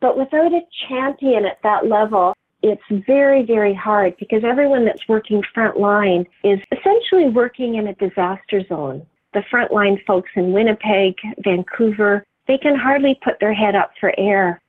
But 0.01 0.19
without 0.19 0.53
a 0.53 0.61
champion 0.89 1.47
at 1.47 1.59
that 1.63 1.87
level, 1.87 2.35
it's 2.63 2.83
very, 3.07 3.45
very 3.45 3.75
hard 3.75 4.17
because 4.19 4.43
everyone 4.45 4.85
that's 4.85 5.09
working 5.09 5.43
frontline 5.55 6.27
is 6.43 6.59
essentially 6.73 7.29
working 7.29 7.77
in 7.77 7.89
a 7.89 7.95
disaster 7.95 8.63
zone. 8.69 9.07
The 9.35 9.43
frontline 9.53 10.05
folks 10.07 10.31
in 10.35 10.53
Winnipeg, 10.53 11.15
Vancouver, 11.45 12.25
they 12.49 12.59
can 12.59 12.77
hardly 12.77 13.19
put 13.23 13.39
their 13.41 13.55
head 13.55 13.75
up 13.75 13.91
for 14.01 14.13
air. 14.19 14.61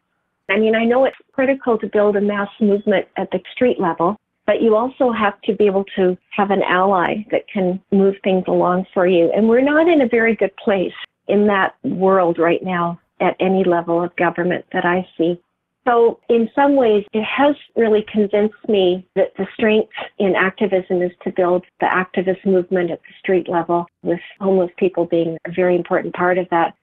I 0.49 0.57
mean, 0.57 0.75
I 0.75 0.85
know 0.85 1.05
it's 1.05 1.17
critical 1.33 1.77
to 1.77 1.87
build 1.87 2.15
a 2.15 2.21
mass 2.21 2.49
movement 2.59 3.07
at 3.17 3.29
the 3.31 3.39
street 3.51 3.79
level, 3.79 4.17
but 4.47 4.61
you 4.61 4.75
also 4.75 5.11
have 5.11 5.39
to 5.41 5.53
be 5.53 5.65
able 5.65 5.83
to 5.97 6.17
have 6.31 6.49
an 6.49 6.63
ally 6.63 7.25
that 7.29 7.47
can 7.53 7.79
move 7.91 8.15
things 8.23 8.45
along 8.47 8.85
for 8.93 9.05
you. 9.05 9.29
And 9.35 9.47
we're 9.47 9.61
not 9.61 9.87
in 9.87 10.01
a 10.01 10.07
very 10.07 10.35
good 10.35 10.55
place 10.55 10.93
in 11.27 11.45
that 11.47 11.75
world 11.83 12.39
right 12.39 12.63
now 12.63 12.99
at 13.19 13.35
any 13.39 13.63
level 13.63 14.01
of 14.01 14.15
government 14.15 14.65
that 14.71 14.85
I 14.85 15.05
see. 15.17 15.39
So, 15.85 16.19
in 16.29 16.49
some 16.53 16.75
ways, 16.75 17.05
it 17.13 17.23
has 17.23 17.55
really 17.77 18.05
convinced 18.11 18.67
me 18.67 19.07
that 19.15 19.31
the 19.37 19.47
strength 19.53 19.93
in 20.19 20.35
activism 20.35 21.01
is 21.01 21.11
to 21.23 21.31
build 21.31 21.63
the 21.79 21.85
activist 21.85 22.45
movement 22.45 22.91
at 22.91 22.99
the 22.99 23.13
street 23.19 23.47
level, 23.47 23.85
with 24.03 24.19
homeless 24.41 24.71
people 24.77 25.05
being 25.05 25.37
a 25.45 25.51
very 25.51 25.77
important 25.77 26.13
part 26.13 26.37
of 26.37 26.45
that. 26.51 26.73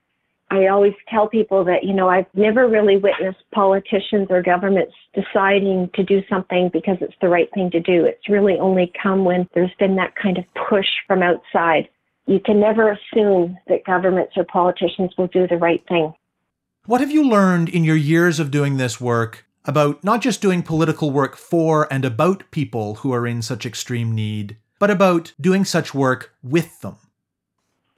I 0.55 0.69
always 0.69 0.95
tell 1.09 1.29
people 1.29 1.65
that, 1.65 1.85
you 1.85 1.93
know, 1.93 2.09
I've 2.09 2.27
never 2.35 2.69
really 2.69 2.97
witnessed 2.97 3.43
politicians 3.53 4.29
or 4.31 4.43
governments 4.43 4.95
deciding 5.15 5.91
to 5.95 6.05
do 6.05 6.23
something 6.29 6.71
because 6.73 6.99
it's 7.01 7.17
the 7.21 7.29
right 7.29 7.49
thing 7.55 7.71
to 7.73 7.81
do. 7.81 8.05
It's 8.05 8.29
really 8.29 8.59
only 8.59 8.93
come 9.03 9.25
when 9.25 9.49
there's 9.55 9.75
been 9.79 9.97
that 9.97 10.15
kind 10.17 10.39
of 10.39 10.45
push 10.69 10.87
from 11.07 11.23
outside. 11.23 11.89
You 12.27 12.41
can 12.41 12.61
never 12.61 12.91
assume 12.91 13.59
that 13.69 13.85
governments 13.85 14.35
or 14.37 14.45
politicians 14.45 15.13
will 15.19 15.27
do 15.27 15.47
the 15.47 15.57
right 15.57 15.83
thing. 15.89 16.15
What 16.87 17.01
have 17.01 17.11
you 17.11 17.29
learned 17.29 17.69
in 17.69 17.85
your 17.85 17.97
years 17.97 18.39
of 18.39 18.51
doing 18.51 18.77
this 18.77 19.01
work 19.01 19.47
about 19.65 20.05
not 20.05 20.21
just 20.21 20.43
doing 20.43 20.63
political 20.63 21.11
work 21.11 21.37
for 21.37 21.93
and 21.93 22.05
about 22.05 22.51
people 22.51 22.97
who 22.97 23.13
are 23.13 23.27
in 23.27 23.43
such 23.43 23.67
extreme 23.67 24.15
need, 24.15 24.59
but 24.79 24.91
about 24.91 25.33
doing 25.41 25.65
such 25.65 25.95
work 25.95 26.35
with 26.43 26.81
them? 26.81 26.97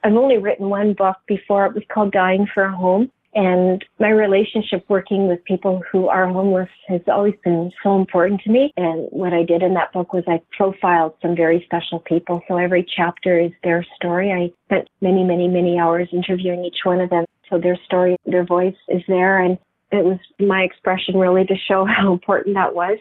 I've 0.07 0.15
only 0.15 0.37
written 0.37 0.69
one 0.69 0.93
book 0.93 1.17
before. 1.27 1.65
It 1.65 1.73
was 1.73 1.83
called 1.93 2.13
Dying 2.13 2.47
for 2.53 2.63
a 2.63 2.71
Home. 2.71 3.11
And 3.35 3.83
my 3.99 4.07
relationship 4.07 4.85
working 4.87 5.27
with 5.27 5.43
people 5.43 5.83
who 5.91 6.07
are 6.07 6.25
homeless 6.31 6.69
has 6.87 7.01
always 7.07 7.33
been 7.43 7.71
so 7.83 7.99
important 7.99 8.39
to 8.43 8.49
me. 8.49 8.71
And 8.77 9.09
what 9.11 9.33
I 9.33 9.43
did 9.43 9.63
in 9.63 9.73
that 9.73 9.91
book 9.91 10.13
was 10.13 10.23
I 10.25 10.39
profiled 10.55 11.15
some 11.21 11.35
very 11.35 11.61
special 11.65 11.99
people. 11.99 12.41
So 12.47 12.55
every 12.55 12.87
chapter 12.95 13.37
is 13.37 13.51
their 13.65 13.85
story. 13.97 14.31
I 14.31 14.49
spent 14.67 14.87
many, 15.01 15.25
many, 15.25 15.49
many 15.49 15.77
hours 15.77 16.07
interviewing 16.13 16.63
each 16.63 16.85
one 16.85 17.01
of 17.01 17.09
them. 17.09 17.25
So 17.49 17.59
their 17.59 17.77
story, 17.85 18.15
their 18.25 18.45
voice 18.45 18.77
is 18.87 19.01
there. 19.09 19.41
And 19.43 19.57
it 19.91 20.05
was 20.05 20.19
my 20.39 20.61
expression 20.61 21.17
really 21.17 21.43
to 21.47 21.55
show 21.67 21.85
how 21.97 22.13
important 22.13 22.55
that 22.55 22.73
was. 22.73 22.97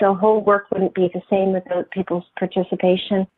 The 0.00 0.12
whole 0.12 0.42
work 0.44 0.66
wouldn't 0.72 0.96
be 0.96 1.12
the 1.14 1.22
same 1.30 1.52
without 1.52 1.88
people's 1.92 2.24
participation. 2.36 3.28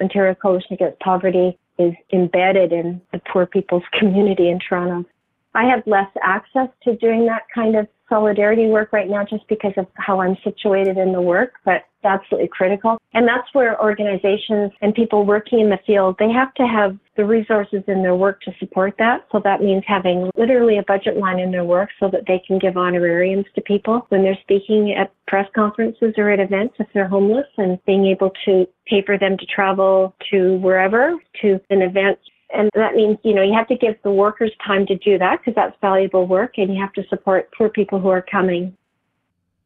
Ontario 0.00 0.36
Coalition 0.36 0.74
Against 0.74 1.00
Poverty 1.00 1.58
is 1.78 1.94
embedded 2.12 2.72
in 2.72 3.00
the 3.12 3.20
poor 3.32 3.46
people's 3.46 3.82
community 3.98 4.48
in 4.48 4.58
Toronto. 4.58 5.08
I 5.54 5.64
have 5.64 5.86
less 5.86 6.08
access 6.22 6.68
to 6.82 6.96
doing 6.96 7.26
that 7.26 7.42
kind 7.54 7.76
of 7.76 7.86
solidarity 8.08 8.66
work 8.66 8.92
right 8.92 9.08
now 9.08 9.24
just 9.24 9.46
because 9.48 9.72
of 9.76 9.86
how 9.94 10.20
I'm 10.20 10.36
situated 10.42 10.98
in 10.98 11.12
the 11.12 11.20
work, 11.20 11.54
but 11.64 11.84
absolutely 12.04 12.48
critical. 12.48 12.98
And 13.12 13.26
that's 13.26 13.48
where 13.52 13.80
organizations 13.80 14.72
and 14.80 14.94
people 14.94 15.24
working 15.24 15.60
in 15.60 15.70
the 15.70 15.78
field, 15.86 16.16
they 16.18 16.30
have 16.30 16.54
to 16.54 16.66
have 16.66 16.96
the 17.16 17.24
resources 17.24 17.82
in 17.86 18.02
their 18.02 18.16
work 18.16 18.40
to 18.42 18.52
support 18.58 18.94
that. 18.98 19.26
So 19.30 19.40
that 19.44 19.62
means 19.62 19.84
having 19.86 20.30
literally 20.36 20.78
a 20.78 20.82
budget 20.82 21.16
line 21.16 21.38
in 21.38 21.50
their 21.50 21.64
work 21.64 21.90
so 22.00 22.08
that 22.10 22.22
they 22.26 22.42
can 22.46 22.58
give 22.58 22.76
honorariums 22.76 23.46
to 23.54 23.60
people 23.60 24.06
when 24.08 24.22
they're 24.22 24.38
speaking 24.42 24.94
at 24.98 25.12
press 25.26 25.48
conferences 25.54 26.14
or 26.16 26.30
at 26.30 26.40
events 26.40 26.74
if 26.78 26.88
they're 26.92 27.08
homeless 27.08 27.46
and 27.56 27.78
being 27.86 28.06
able 28.06 28.32
to 28.44 28.66
pay 28.86 29.02
for 29.04 29.18
them 29.18 29.36
to 29.38 29.46
travel 29.46 30.14
to 30.30 30.56
wherever 30.58 31.14
to 31.40 31.60
an 31.70 31.82
event 31.82 32.18
and 32.54 32.70
that 32.74 32.94
means, 32.94 33.18
you 33.24 33.34
know, 33.34 33.42
you 33.42 33.52
have 33.52 33.66
to 33.68 33.76
give 33.76 33.96
the 34.04 34.12
workers 34.12 34.52
time 34.64 34.86
to 34.86 34.96
do 34.96 35.18
that 35.18 35.40
because 35.40 35.54
that's 35.56 35.76
valuable 35.80 36.26
work 36.26 36.54
and 36.56 36.72
you 36.72 36.80
have 36.80 36.92
to 36.92 37.02
support 37.08 37.50
poor 37.56 37.68
people 37.68 37.98
who 37.98 38.08
are 38.08 38.22
coming. 38.22 38.76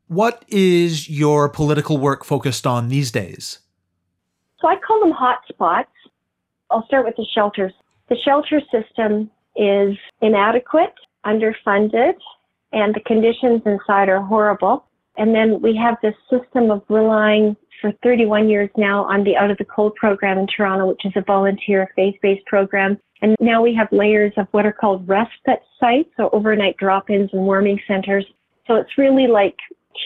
What 0.09 0.42
is 0.49 1.09
your 1.11 1.51
political 1.51 1.99
work 1.99 2.25
focused 2.25 2.66
on 2.66 2.88
these 2.88 3.11
days? 3.11 3.59
So 4.59 4.66
I 4.66 4.77
call 4.77 5.01
them 5.01 5.12
hotspots. 5.12 5.85
I'll 6.71 6.85
start 6.87 7.05
with 7.05 7.16
the 7.16 7.27
shelters. 7.35 7.73
The 8.09 8.16
shelter 8.25 8.61
system 8.73 9.31
is 9.55 9.97
inadequate, 10.23 10.94
underfunded, 11.27 12.14
and 12.73 12.94
the 12.94 13.01
conditions 13.01 13.61
inside 13.66 14.09
are 14.09 14.23
horrible. 14.23 14.87
And 15.18 15.35
then 15.35 15.61
we 15.61 15.77
have 15.77 15.97
this 16.03 16.14
system 16.31 16.71
of 16.71 16.83
relying 16.88 17.57
for 17.81 17.92
31 18.03 18.49
years 18.49 18.71
now 18.79 19.05
on 19.05 19.25
the 19.25 19.37
Out 19.37 19.51
of 19.51 19.59
the 19.59 19.64
Cold 19.64 19.94
program 19.97 20.38
in 20.38 20.47
Toronto, 20.47 20.87
which 20.87 21.05
is 21.05 21.12
a 21.16 21.23
volunteer 21.23 21.90
faith-based 21.94 22.47
program. 22.47 22.99
And 23.21 23.37
now 23.40 23.61
we 23.61 23.75
have 23.75 23.88
layers 23.92 24.33
of 24.37 24.47
what 24.53 24.64
are 24.64 24.73
called 24.73 25.07
respite 25.07 25.62
sites, 25.79 26.11
or 26.18 26.35
overnight 26.35 26.79
drop-ins 26.79 27.31
and 27.33 27.42
warming 27.42 27.79
centers. 27.87 28.25
So 28.66 28.77
it's 28.77 28.97
really 28.97 29.27
like 29.27 29.57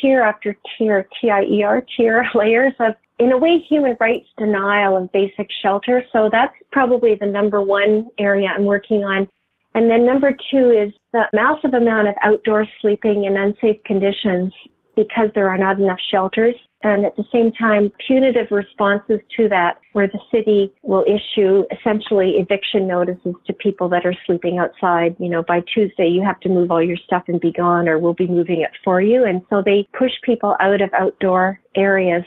tier 0.01 0.23
after 0.23 0.57
tier, 0.77 1.09
T-I-E-R, 1.21 1.85
tier 1.97 2.27
layers 2.35 2.75
of, 2.81 2.95
in 3.19 3.33
a 3.33 3.39
way, 3.39 3.59
human 3.59 3.97
rights 4.01 4.29
denial 4.39 4.97
of 4.97 5.13
basic 5.13 5.49
shelter. 5.63 6.05
So 6.13 6.29
that's 6.31 6.55
probably 6.71 7.15
the 7.15 7.27
number 7.27 7.63
one 7.63 8.09
area 8.19 8.49
I'm 8.49 8.65
working 8.65 9.05
on. 9.05 9.29
And 9.75 9.91
then 9.91 10.05
number 10.05 10.37
two 10.51 10.71
is 10.71 10.93
the 11.13 11.25
massive 11.33 11.75
amount 11.75 12.09
of 12.09 12.15
outdoor 12.23 12.67
sleeping 12.81 13.25
in 13.25 13.37
unsafe 13.37 13.83
conditions 13.85 14.53
because 14.97 15.31
there 15.35 15.49
are 15.49 15.57
not 15.57 15.79
enough 15.79 16.01
shelters 16.11 16.55
and 16.83 17.05
at 17.05 17.17
the 17.17 17.25
same 17.33 17.53
time 17.53 17.93
punitive 18.07 18.51
responses 18.51 19.21
to 19.37 19.49
that 19.49 19.79
where 19.93 20.09
the 20.09 20.19
city 20.31 20.73
will 20.83 21.05
issue 21.05 21.65
essentially 21.71 22.37
eviction 22.39 22.87
notices 22.87 23.35
to 23.47 23.53
people 23.53 23.89
that 23.89 24.05
are 24.05 24.15
sleeping 24.27 24.59
outside. 24.59 25.17
You 25.19 25.29
know 25.29 25.43
by 25.43 25.63
tuesday 25.73 26.09
you 26.09 26.23
have 26.23 26.41
to 26.41 26.49
move 26.49 26.71
all 26.71 26.83
your 26.83 26.97
stuff 26.97 27.25
and 27.29 27.41
be 27.41 27.53
gone 27.53 27.89
or 27.89 27.99
we'll 27.99 28.15
be 28.15 28.27
moving 28.27 28.61
it 28.61 28.71
for 28.85 29.01
you. 29.01 29.25
And 29.25 29.43
so 29.51 29.63
they 29.65 29.89
push 29.97 30.13
people 30.23 30.57
out 30.61 30.81
of 30.81 30.91
outdoor 30.95 31.61
areas. 31.77 32.25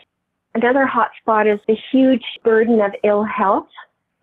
Another 0.53 0.89
hotspot 0.89 1.53
is 1.53 1.59
the 1.67 1.77
huge 1.91 2.23
burden 2.43 2.79
of 2.79 2.91
ill 3.03 3.23
health 3.23 3.67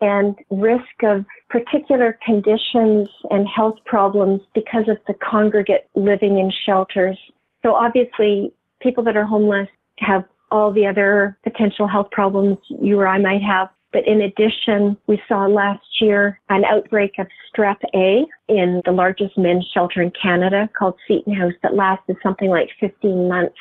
and 0.01 0.35
risk 0.51 1.03
of 1.05 1.25
particular 1.49 2.18
conditions 2.25 3.09
and 3.31 3.47
health 3.47 3.77
problems 3.85 4.40
because 4.55 4.88
of 4.88 4.97
the 5.07 5.14
congregate 5.14 5.88
living 5.95 6.38
in 6.38 6.51
shelters. 6.66 7.16
So 7.62 7.75
obviously 7.75 8.53
people 8.81 9.05
that 9.05 9.16
are 9.16 9.25
homeless 9.25 9.68
have 10.03 10.25
all 10.51 10.73
the 10.73 10.87
other 10.87 11.37
potential 11.43 11.88
health 11.88 12.11
problems 12.12 12.59
you 12.69 13.01
or 13.01 13.09
I 13.09 13.19
might 13.19 13.43
have. 13.43 13.69
But 13.93 14.07
in 14.07 14.23
addition, 14.23 14.97
we 15.07 15.21
saw 15.29 15.47
last 15.47 15.85
year 16.01 16.41
an 16.49 16.65
outbreak 16.65 17.19
of 17.19 17.27
strep 17.55 17.77
A 17.95 18.25
in 18.49 18.81
the 18.85 18.93
largest 18.93 19.37
men's 19.37 19.67
shelter 19.73 20.01
in 20.01 20.11
Canada 20.11 20.69
called 20.79 20.95
Seton 21.07 21.35
House 21.35 21.53
that 21.62 21.75
lasted 21.75 22.17
something 22.23 22.49
like 22.49 22.71
15 22.81 23.29
months. 23.29 23.57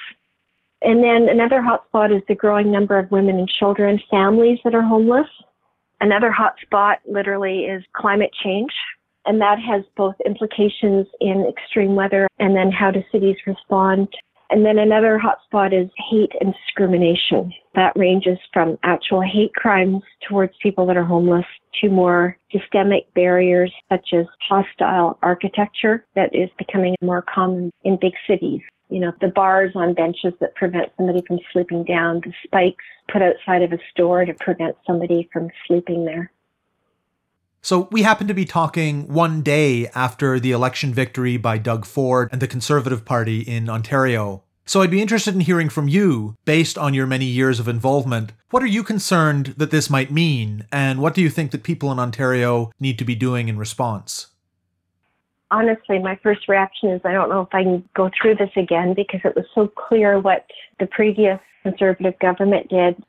And 0.82 1.04
then 1.04 1.30
another 1.30 1.62
hotspot 1.62 2.16
is 2.16 2.24
the 2.28 2.36
growing 2.36 2.72
number 2.72 2.98
of 2.98 3.12
women 3.12 3.38
and 3.38 3.48
children, 3.48 4.00
families 4.10 4.60
that 4.64 4.74
are 4.74 4.82
homeless. 4.82 5.28
Another 6.00 6.34
hotspot 6.34 6.96
literally 7.06 7.66
is 7.66 7.84
climate 7.94 8.32
change. 8.44 8.72
And 9.26 9.40
that 9.42 9.60
has 9.60 9.84
both 9.96 10.16
implications 10.26 11.06
in 11.20 11.46
extreme 11.48 11.94
weather 11.96 12.28
and 12.40 12.56
then 12.56 12.72
how 12.72 12.90
do 12.90 13.04
cities 13.12 13.36
respond 13.46 14.08
and 14.52 14.66
then 14.66 14.78
another 14.78 15.20
hotspot 15.20 15.74
is 15.74 15.90
hate 16.10 16.32
and 16.42 16.54
discrimination. 16.54 17.54
That 17.74 17.94
ranges 17.96 18.38
from 18.54 18.78
actual 18.84 19.22
hate 19.22 19.54
crimes 19.56 20.04
towards 20.28 20.54
people 20.62 20.86
that 20.88 20.98
are 20.98 21.06
homeless 21.06 21.46
to 21.82 21.90
more 21.90 22.38
systemic 22.52 23.12
barriers 23.14 23.72
such 23.90 24.10
as 24.14 24.26
hostile 24.48 25.18
architecture 25.24 26.06
that 26.16 26.36
is 26.36 26.50
becoming 26.58 26.96
more 27.02 27.24
common 27.34 27.72
in 27.84 27.98
big 28.00 28.14
cities. 28.28 28.62
You 28.90 29.00
know, 29.00 29.14
the 29.22 29.30
bars 29.30 29.72
on 29.74 29.94
benches 29.94 30.34
that 30.42 30.54
prevent 30.56 30.92
somebody 30.98 31.24
from 31.26 31.40
sleeping 31.54 31.86
down, 31.86 32.20
the 32.26 32.34
spikes 32.44 32.84
put 33.10 33.22
outside 33.22 33.62
of 33.62 33.72
a 33.72 33.80
store 33.90 34.26
to 34.26 34.34
prevent 34.34 34.76
somebody 34.86 35.30
from 35.32 35.50
sleeping 35.66 36.04
there. 36.04 36.30
So, 37.64 37.88
we 37.92 38.02
happen 38.02 38.28
to 38.28 38.34
be 38.34 38.46
talking 38.46 39.08
one 39.08 39.44
day 39.44 39.88
after 39.90 40.40
the 40.40 40.52
election 40.52 40.96
victory 40.96 41.38
by 41.38 41.60
Doug 41.60 41.86
Ford 41.86 42.28
and 42.32 42.42
the 42.42 42.48
Conservative 42.48 43.06
Party 43.06 43.42
in 43.42 43.70
Ontario. 43.70 44.42
So, 44.66 44.82
I'd 44.82 44.90
be 44.90 45.02
interested 45.02 45.36
in 45.36 45.42
hearing 45.42 45.70
from 45.70 45.88
you, 45.88 46.38
based 46.44 46.76
on 46.76 46.96
your 46.96 47.06
many 47.06 47.26
years 47.26 47.60
of 47.60 47.68
involvement, 47.68 48.32
what 48.50 48.64
are 48.64 48.68
you 48.68 48.82
concerned 48.82 49.54
that 49.58 49.70
this 49.70 49.92
might 49.92 50.10
mean, 50.12 50.66
and 50.72 51.02
what 51.02 51.14
do 51.14 51.22
you 51.22 51.30
think 51.30 51.52
that 51.52 51.62
people 51.62 51.92
in 51.92 52.00
Ontario 52.00 52.72
need 52.80 52.98
to 52.98 53.06
be 53.06 53.14
doing 53.14 53.48
in 53.48 53.60
response? 53.60 54.28
Honestly, 55.52 56.00
my 56.00 56.16
first 56.24 56.48
reaction 56.48 56.90
is 56.90 57.02
I 57.06 57.12
don't 57.12 57.30
know 57.30 57.42
if 57.42 57.54
I 57.54 57.62
can 57.62 57.88
go 57.94 58.10
through 58.20 58.38
this 58.38 58.50
again 58.56 58.96
because 58.96 59.22
it 59.24 59.36
was 59.36 59.46
so 59.54 59.68
clear 59.68 60.20
what 60.20 60.48
the 60.80 60.88
previous 60.88 61.40
Conservative 61.62 62.18
government 62.18 62.70
did. 62.70 63.04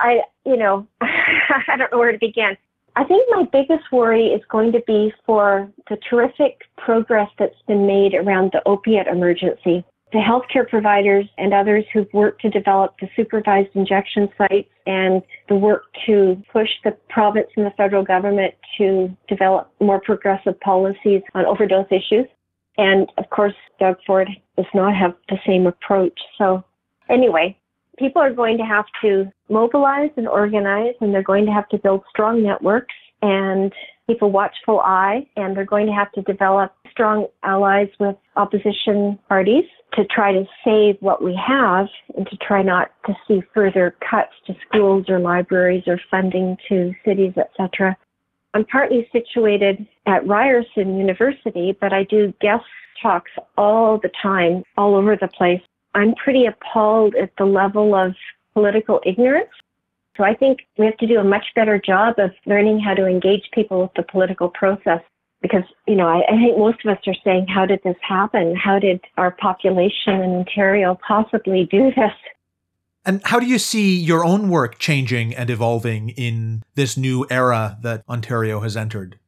I, 0.00 0.22
you 0.46 0.56
know, 0.56 0.86
I 1.02 1.76
don't 1.76 1.92
know 1.92 1.98
where 1.98 2.12
to 2.12 2.18
begin. 2.18 2.56
I 2.98 3.04
think 3.04 3.28
my 3.30 3.44
biggest 3.52 3.92
worry 3.92 4.26
is 4.26 4.42
going 4.50 4.72
to 4.72 4.80
be 4.84 5.12
for 5.24 5.70
the 5.88 5.96
terrific 6.10 6.62
progress 6.78 7.28
that's 7.38 7.62
been 7.68 7.86
made 7.86 8.12
around 8.12 8.50
the 8.52 8.60
opiate 8.66 9.06
emergency. 9.06 9.84
The 10.10 10.18
healthcare 10.18 10.68
providers 10.68 11.26
and 11.38 11.54
others 11.54 11.84
who've 11.92 12.12
worked 12.12 12.42
to 12.42 12.50
develop 12.50 12.96
the 13.00 13.08
supervised 13.14 13.68
injection 13.74 14.28
sites 14.36 14.68
and 14.88 15.22
the 15.48 15.54
work 15.54 15.84
to 16.06 16.42
push 16.52 16.70
the 16.82 16.90
province 17.08 17.46
and 17.56 17.64
the 17.64 17.70
federal 17.76 18.02
government 18.02 18.54
to 18.78 19.16
develop 19.28 19.70
more 19.80 20.00
progressive 20.00 20.58
policies 20.58 21.22
on 21.36 21.46
overdose 21.46 21.86
issues. 21.92 22.26
And 22.78 23.08
of 23.16 23.30
course, 23.30 23.54
Doug 23.78 23.98
Ford 24.08 24.28
does 24.56 24.66
not 24.74 24.96
have 24.96 25.14
the 25.28 25.38
same 25.46 25.68
approach. 25.68 26.18
So 26.36 26.64
anyway, 27.08 27.56
people 27.98 28.22
are 28.22 28.32
going 28.32 28.58
to 28.58 28.64
have 28.64 28.86
to 29.02 29.30
mobilize 29.48 30.10
and 30.16 30.28
organize, 30.28 30.94
and 31.00 31.12
they're 31.12 31.22
going 31.22 31.46
to 31.46 31.52
have 31.52 31.68
to 31.70 31.78
build 31.78 32.02
strong 32.10 32.42
networks. 32.42 32.94
and 33.20 33.72
keep 34.08 34.22
a 34.22 34.26
watchful 34.26 34.80
eye, 34.80 35.26
and 35.36 35.56
they're 35.56 35.64
going 35.64 35.86
to 35.86 35.92
have 35.92 36.10
to 36.12 36.22
develop 36.22 36.72
strong 36.90 37.26
allies 37.42 37.88
with 38.00 38.16
opposition 38.36 39.18
parties 39.28 39.64
to 39.92 40.04
try 40.06 40.32
to 40.32 40.44
save 40.64 40.96
what 41.00 41.22
we 41.22 41.34
have 41.34 41.86
and 42.16 42.26
to 42.28 42.36
try 42.38 42.62
not 42.62 42.90
to 43.06 43.14
see 43.26 43.42
further 43.54 43.94
cuts 44.08 44.32
to 44.46 44.54
schools 44.66 45.04
or 45.08 45.18
libraries 45.18 45.84
or 45.86 46.00
funding 46.10 46.56
to 46.68 46.94
cities, 47.04 47.34
etc. 47.36 47.96
I'm 48.54 48.64
partly 48.64 49.08
situated 49.12 49.86
at 50.06 50.26
Ryerson 50.26 50.98
University, 50.98 51.76
but 51.78 51.92
I 51.92 52.04
do 52.04 52.32
guest 52.40 52.64
talks 53.02 53.30
all 53.56 53.98
the 53.98 54.10
time, 54.22 54.62
all 54.76 54.94
over 54.96 55.16
the 55.16 55.28
place. 55.28 55.60
I'm 55.98 56.14
pretty 56.14 56.46
appalled 56.46 57.16
at 57.16 57.32
the 57.38 57.44
level 57.44 57.94
of 57.94 58.14
political 58.54 59.00
ignorance. 59.04 59.50
So 60.16 60.22
I 60.22 60.34
think 60.34 60.60
we 60.78 60.86
have 60.86 60.96
to 60.98 61.06
do 61.08 61.18
a 61.18 61.24
much 61.24 61.46
better 61.56 61.80
job 61.84 62.14
of 62.18 62.30
learning 62.46 62.78
how 62.78 62.94
to 62.94 63.06
engage 63.06 63.48
people 63.52 63.82
with 63.82 63.90
the 63.96 64.04
political 64.04 64.48
process. 64.48 65.00
Because, 65.42 65.64
you 65.86 65.96
know, 65.96 66.06
I, 66.06 66.22
I 66.28 66.36
think 66.36 66.56
most 66.56 66.84
of 66.84 66.96
us 66.96 67.02
are 67.06 67.14
saying, 67.24 67.46
how 67.48 67.66
did 67.66 67.80
this 67.82 67.96
happen? 68.00 68.54
How 68.54 68.78
did 68.78 69.00
our 69.16 69.32
population 69.32 70.14
in 70.14 70.30
Ontario 70.30 70.98
possibly 71.06 71.68
do 71.68 71.90
this? 71.96 72.12
And 73.04 73.20
how 73.24 73.40
do 73.40 73.46
you 73.46 73.58
see 73.58 73.96
your 73.96 74.24
own 74.24 74.50
work 74.50 74.78
changing 74.78 75.34
and 75.34 75.50
evolving 75.50 76.10
in 76.10 76.62
this 76.74 76.96
new 76.96 77.26
era 77.30 77.78
that 77.82 78.04
Ontario 78.08 78.60
has 78.60 78.76
entered? 78.76 79.18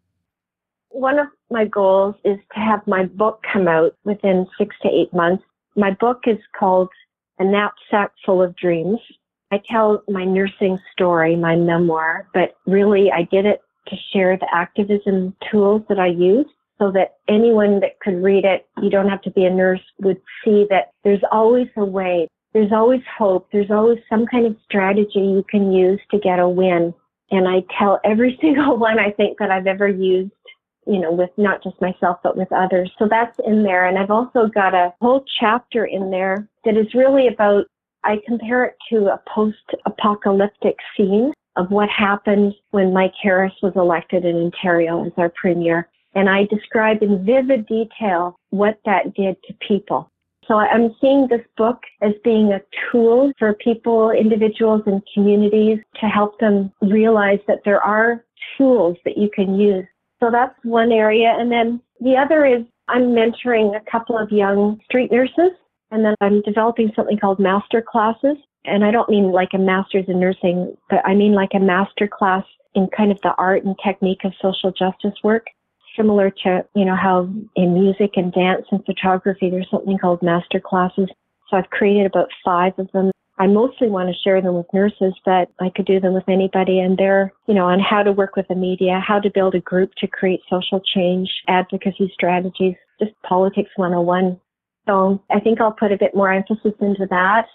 One 0.91 1.19
of 1.19 1.29
my 1.51 1.65
goals 1.65 2.15
is 2.25 2.39
to 2.55 2.61
have 2.61 2.87
my 2.87 3.07
book 3.07 3.43
come 3.53 3.67
out 3.67 3.97
within 4.05 4.47
six 4.59 4.77
to 4.83 4.89
eight 4.89 5.13
months. 5.13 5.45
My 5.77 5.93
book 5.93 6.23
is 6.27 6.39
called 6.59 6.89
A 7.39 7.45
Knapsack 7.45 8.13
Full 8.25 8.43
of 8.43 8.57
Dreams. 8.57 8.99
I 9.53 9.61
tell 9.71 10.03
my 10.09 10.25
nursing 10.25 10.79
story, 10.93 11.37
my 11.37 11.57
memoir, 11.57 12.29
but 12.33 12.57
really 12.67 13.11
I 13.11 13.23
did 13.31 13.47
it 13.47 13.61
to 13.89 13.97
share 14.13 14.37
the 14.37 14.47
activism 14.53 15.35
tools 15.51 15.83
that 15.89 15.99
I 15.99 16.07
use 16.07 16.47
so 16.79 16.91
that 16.93 17.17
anyone 17.29 17.81
that 17.81 18.01
could 18.01 18.23
read 18.23 18.45
it, 18.45 18.67
you 18.83 18.91
don't 18.91 19.09
have 19.09 19.23
to 19.23 19.31
be 19.31 19.45
a 19.45 19.51
nurse, 19.51 19.83
would 20.01 20.21
see 20.45 20.67
that 20.71 20.93
there's 21.05 21.23
always 21.31 21.69
a 21.77 21.85
way. 21.85 22.27
There's 22.53 22.73
always 22.73 23.03
hope. 23.19 23.49
There's 23.53 23.71
always 23.71 23.99
some 24.09 24.27
kind 24.27 24.47
of 24.47 24.57
strategy 24.65 25.21
you 25.21 25.45
can 25.49 25.73
use 25.73 26.01
to 26.11 26.19
get 26.19 26.39
a 26.39 26.49
win. 26.49 26.95
And 27.31 27.47
I 27.47 27.63
tell 27.79 28.01
every 28.05 28.39
single 28.41 28.77
one 28.79 28.99
I 28.99 29.11
think 29.11 29.39
that 29.39 29.51
I've 29.51 29.67
ever 29.67 29.89
used, 29.89 30.33
you 30.91 30.99
know, 30.99 31.13
with 31.13 31.31
not 31.37 31.63
just 31.63 31.81
myself, 31.81 32.19
but 32.23 32.37
with 32.37 32.51
others. 32.53 32.91
So 32.99 33.07
that's 33.09 33.39
in 33.47 33.63
there. 33.63 33.87
And 33.87 33.97
I've 33.97 34.11
also 34.11 34.49
got 34.53 34.75
a 34.75 34.93
whole 35.01 35.25
chapter 35.39 35.85
in 35.85 36.11
there 36.11 36.49
that 36.65 36.77
is 36.77 36.93
really 36.95 37.29
about 37.29 37.67
I 38.03 38.19
compare 38.27 38.65
it 38.65 38.77
to 38.91 39.09
a 39.09 39.21
post-apocalyptic 39.33 40.77
scene 40.97 41.33
of 41.57 41.71
what 41.71 41.89
happened 41.91 42.55
when 42.71 42.95
Mike 42.95 43.13
Harris 43.23 43.53
was 43.63 43.75
elected 43.77 44.25
in 44.25 44.37
Ontario 44.37 45.05
as 45.05 45.13
our 45.19 45.31
premier. 45.41 45.89
And 46.15 46.29
I 46.29 46.47
describe 46.47 47.03
in 47.03 47.25
vivid 47.25 47.67
detail 47.67 48.37
what 48.51 48.81
that 48.85 49.15
did 49.15 49.37
to 49.45 49.55
people. 49.67 50.11
So 50.49 50.55
I'm 50.55 50.97
seeing 51.01 51.29
this 51.29 51.45
book 51.57 51.83
as 52.01 52.13
being 52.25 52.53
a 52.53 52.61
tool 52.91 53.33
for 53.39 53.55
people, 53.55 54.11
individuals, 54.11 54.83
and 54.87 55.03
communities 55.15 55.79
to 56.01 56.07
help 56.07 56.41
them 56.41 56.73
realize 56.81 57.39
that 57.47 57.61
there 57.65 57.81
are 57.81 58.25
tools 58.57 58.97
that 59.05 59.17
you 59.17 59.31
can 59.33 59.55
use. 59.55 59.87
So 60.21 60.31
that's 60.31 60.55
one 60.63 60.93
area. 60.93 61.35
And 61.39 61.51
then 61.51 61.81
the 62.01 62.17
other 62.17 62.45
is 62.45 62.65
I'm 62.89 63.15
mentoring 63.15 63.77
a 63.77 63.91
couple 63.91 64.19
of 64.19 64.31
young 64.31 64.81
street 64.85 65.11
nurses 65.11 65.53
and 65.91 66.05
then 66.05 66.15
I'm 66.21 66.43
developing 66.43 66.93
something 66.95 67.19
called 67.19 67.39
master 67.39 67.83
classes. 67.83 68.37
And 68.65 68.85
I 68.85 68.91
don't 68.91 69.09
mean 69.09 69.33
like 69.33 69.51
a 69.55 69.59
master's 69.59 70.05
in 70.09 70.21
nursing, 70.21 70.77
but 70.91 71.01
I 71.07 71.15
mean 71.15 71.33
like 71.33 71.51
a 71.55 71.61
master 71.61 72.07
class 72.07 72.45
in 72.75 72.89
kind 72.97 73.11
of 73.11 73.21
the 73.23 73.35
art 73.39 73.65
and 73.65 73.75
technique 73.85 74.25
of 74.25 74.33
social 74.41 74.71
justice 74.71 75.19
work. 75.25 75.47
Similar 75.97 76.31
to, 76.45 76.65
you 76.75 76.85
know, 76.85 76.95
how 76.95 77.29
in 77.57 77.75
music 77.75 78.13
and 78.17 78.33
dance 78.33 78.67
and 78.71 78.85
photography, 78.85 79.51
there's 79.51 79.71
something 79.71 79.99
called 79.99 80.23
master 80.23 80.61
classes. 80.61 81.09
So 81.49 81.57
I've 81.57 81.71
created 81.71 82.07
about 82.07 82.29
five 82.45 82.79
of 82.79 82.91
them. 82.93 83.11
I 83.41 83.47
mostly 83.47 83.89
want 83.89 84.11
to 84.11 84.21
share 84.23 84.43
them 84.43 84.55
with 84.55 84.67
nurses, 84.75 85.15
but 85.25 85.49
I 85.61 85.71
could 85.75 85.87
do 85.87 85.99
them 85.99 86.13
with 86.13 86.29
anybody. 86.29 86.79
And 86.79 86.99
they're, 86.99 87.33
you 87.49 87.55
know, 87.55 87.65
on 87.65 87.81
how 87.81 88.03
to 88.03 88.13
work 88.13 88.37
with 88.37 88.47
the 88.49 88.55
media, 88.55 89.01
how 89.01 89.19
to 89.19 89.31
build 89.31 89.55
a 89.55 89.61
group 89.61 89.93
to 89.97 90.07
create 90.07 90.41
social 90.51 90.79
change, 90.95 91.31
advocacy 91.49 92.11
strategies, 92.13 92.75
just 92.99 93.13
politics 93.23 93.71
101. 93.77 94.39
So 94.87 95.23
I 95.31 95.41
think 95.41 95.59
I'll 95.59 95.73
put 95.73 95.91
a 95.91 95.97
bit 95.97 96.15
more 96.15 96.31
emphasis 96.31 96.75
into 96.83 97.07
that. 97.09 97.47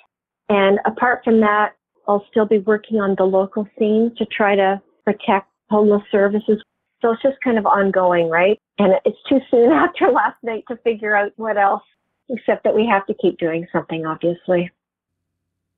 And 0.50 0.80
apart 0.88 1.22
from 1.24 1.40
that, 1.42 1.74
I'll 2.08 2.26
still 2.32 2.48
be 2.48 2.60
working 2.60 3.00
on 3.00 3.14
the 3.16 3.26
local 3.26 3.68
scene 3.78 4.12
to 4.18 4.26
try 4.26 4.56
to 4.56 4.82
protect 5.04 5.48
homeless 5.70 6.04
services. 6.12 6.64
So 7.04 7.12
it's 7.12 7.22
just 7.22 7.38
kind 7.44 7.60
of 7.60 7.68
ongoing, 7.68 8.28
right? 8.30 8.60
And 8.80 8.94
it's 9.06 9.22
too 9.30 9.40
soon 9.52 9.72
after 9.72 10.12
last 10.12 10.38
night 10.42 10.64
to 10.68 10.78
figure 10.78 11.16
out 11.16 11.32
what 11.36 11.60
else, 11.60 11.84
except 12.30 12.64
that 12.64 12.74
we 12.74 12.88
have 12.88 13.06
to 13.06 13.14
keep 13.22 13.38
doing 13.38 13.68
something, 13.72 14.08
obviously. 14.08 14.72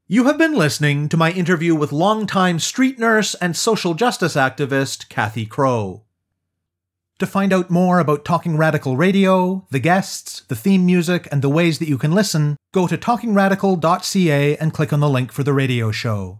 You 0.09 0.23
have 0.27 0.37
been 0.37 0.53
listening 0.55 1.09
to 1.09 1.17
my 1.17 1.33
interview 1.33 1.75
with 1.75 1.91
longtime 1.91 2.59
street 2.59 2.97
nurse 2.97 3.35
and 3.35 3.57
social 3.57 3.93
justice 3.93 4.35
activist 4.35 5.09
Cathy 5.09 5.45
Crowe. 5.45 6.03
To 7.19 7.25
find 7.25 7.51
out 7.51 7.69
more 7.69 7.99
about 7.99 8.23
Talking 8.23 8.55
Radical 8.55 8.95
Radio, 8.95 9.67
the 9.69 9.79
guests, 9.79 10.43
the 10.47 10.55
theme 10.55 10.85
music, 10.85 11.27
and 11.29 11.41
the 11.41 11.49
ways 11.49 11.79
that 11.79 11.89
you 11.89 11.97
can 11.97 12.13
listen, 12.13 12.55
go 12.73 12.87
to 12.87 12.97
talkingradical.ca 12.97 14.55
and 14.55 14.73
click 14.73 14.93
on 14.93 15.01
the 15.01 15.09
link 15.09 15.33
for 15.33 15.43
the 15.43 15.51
radio 15.51 15.91
show. 15.91 16.39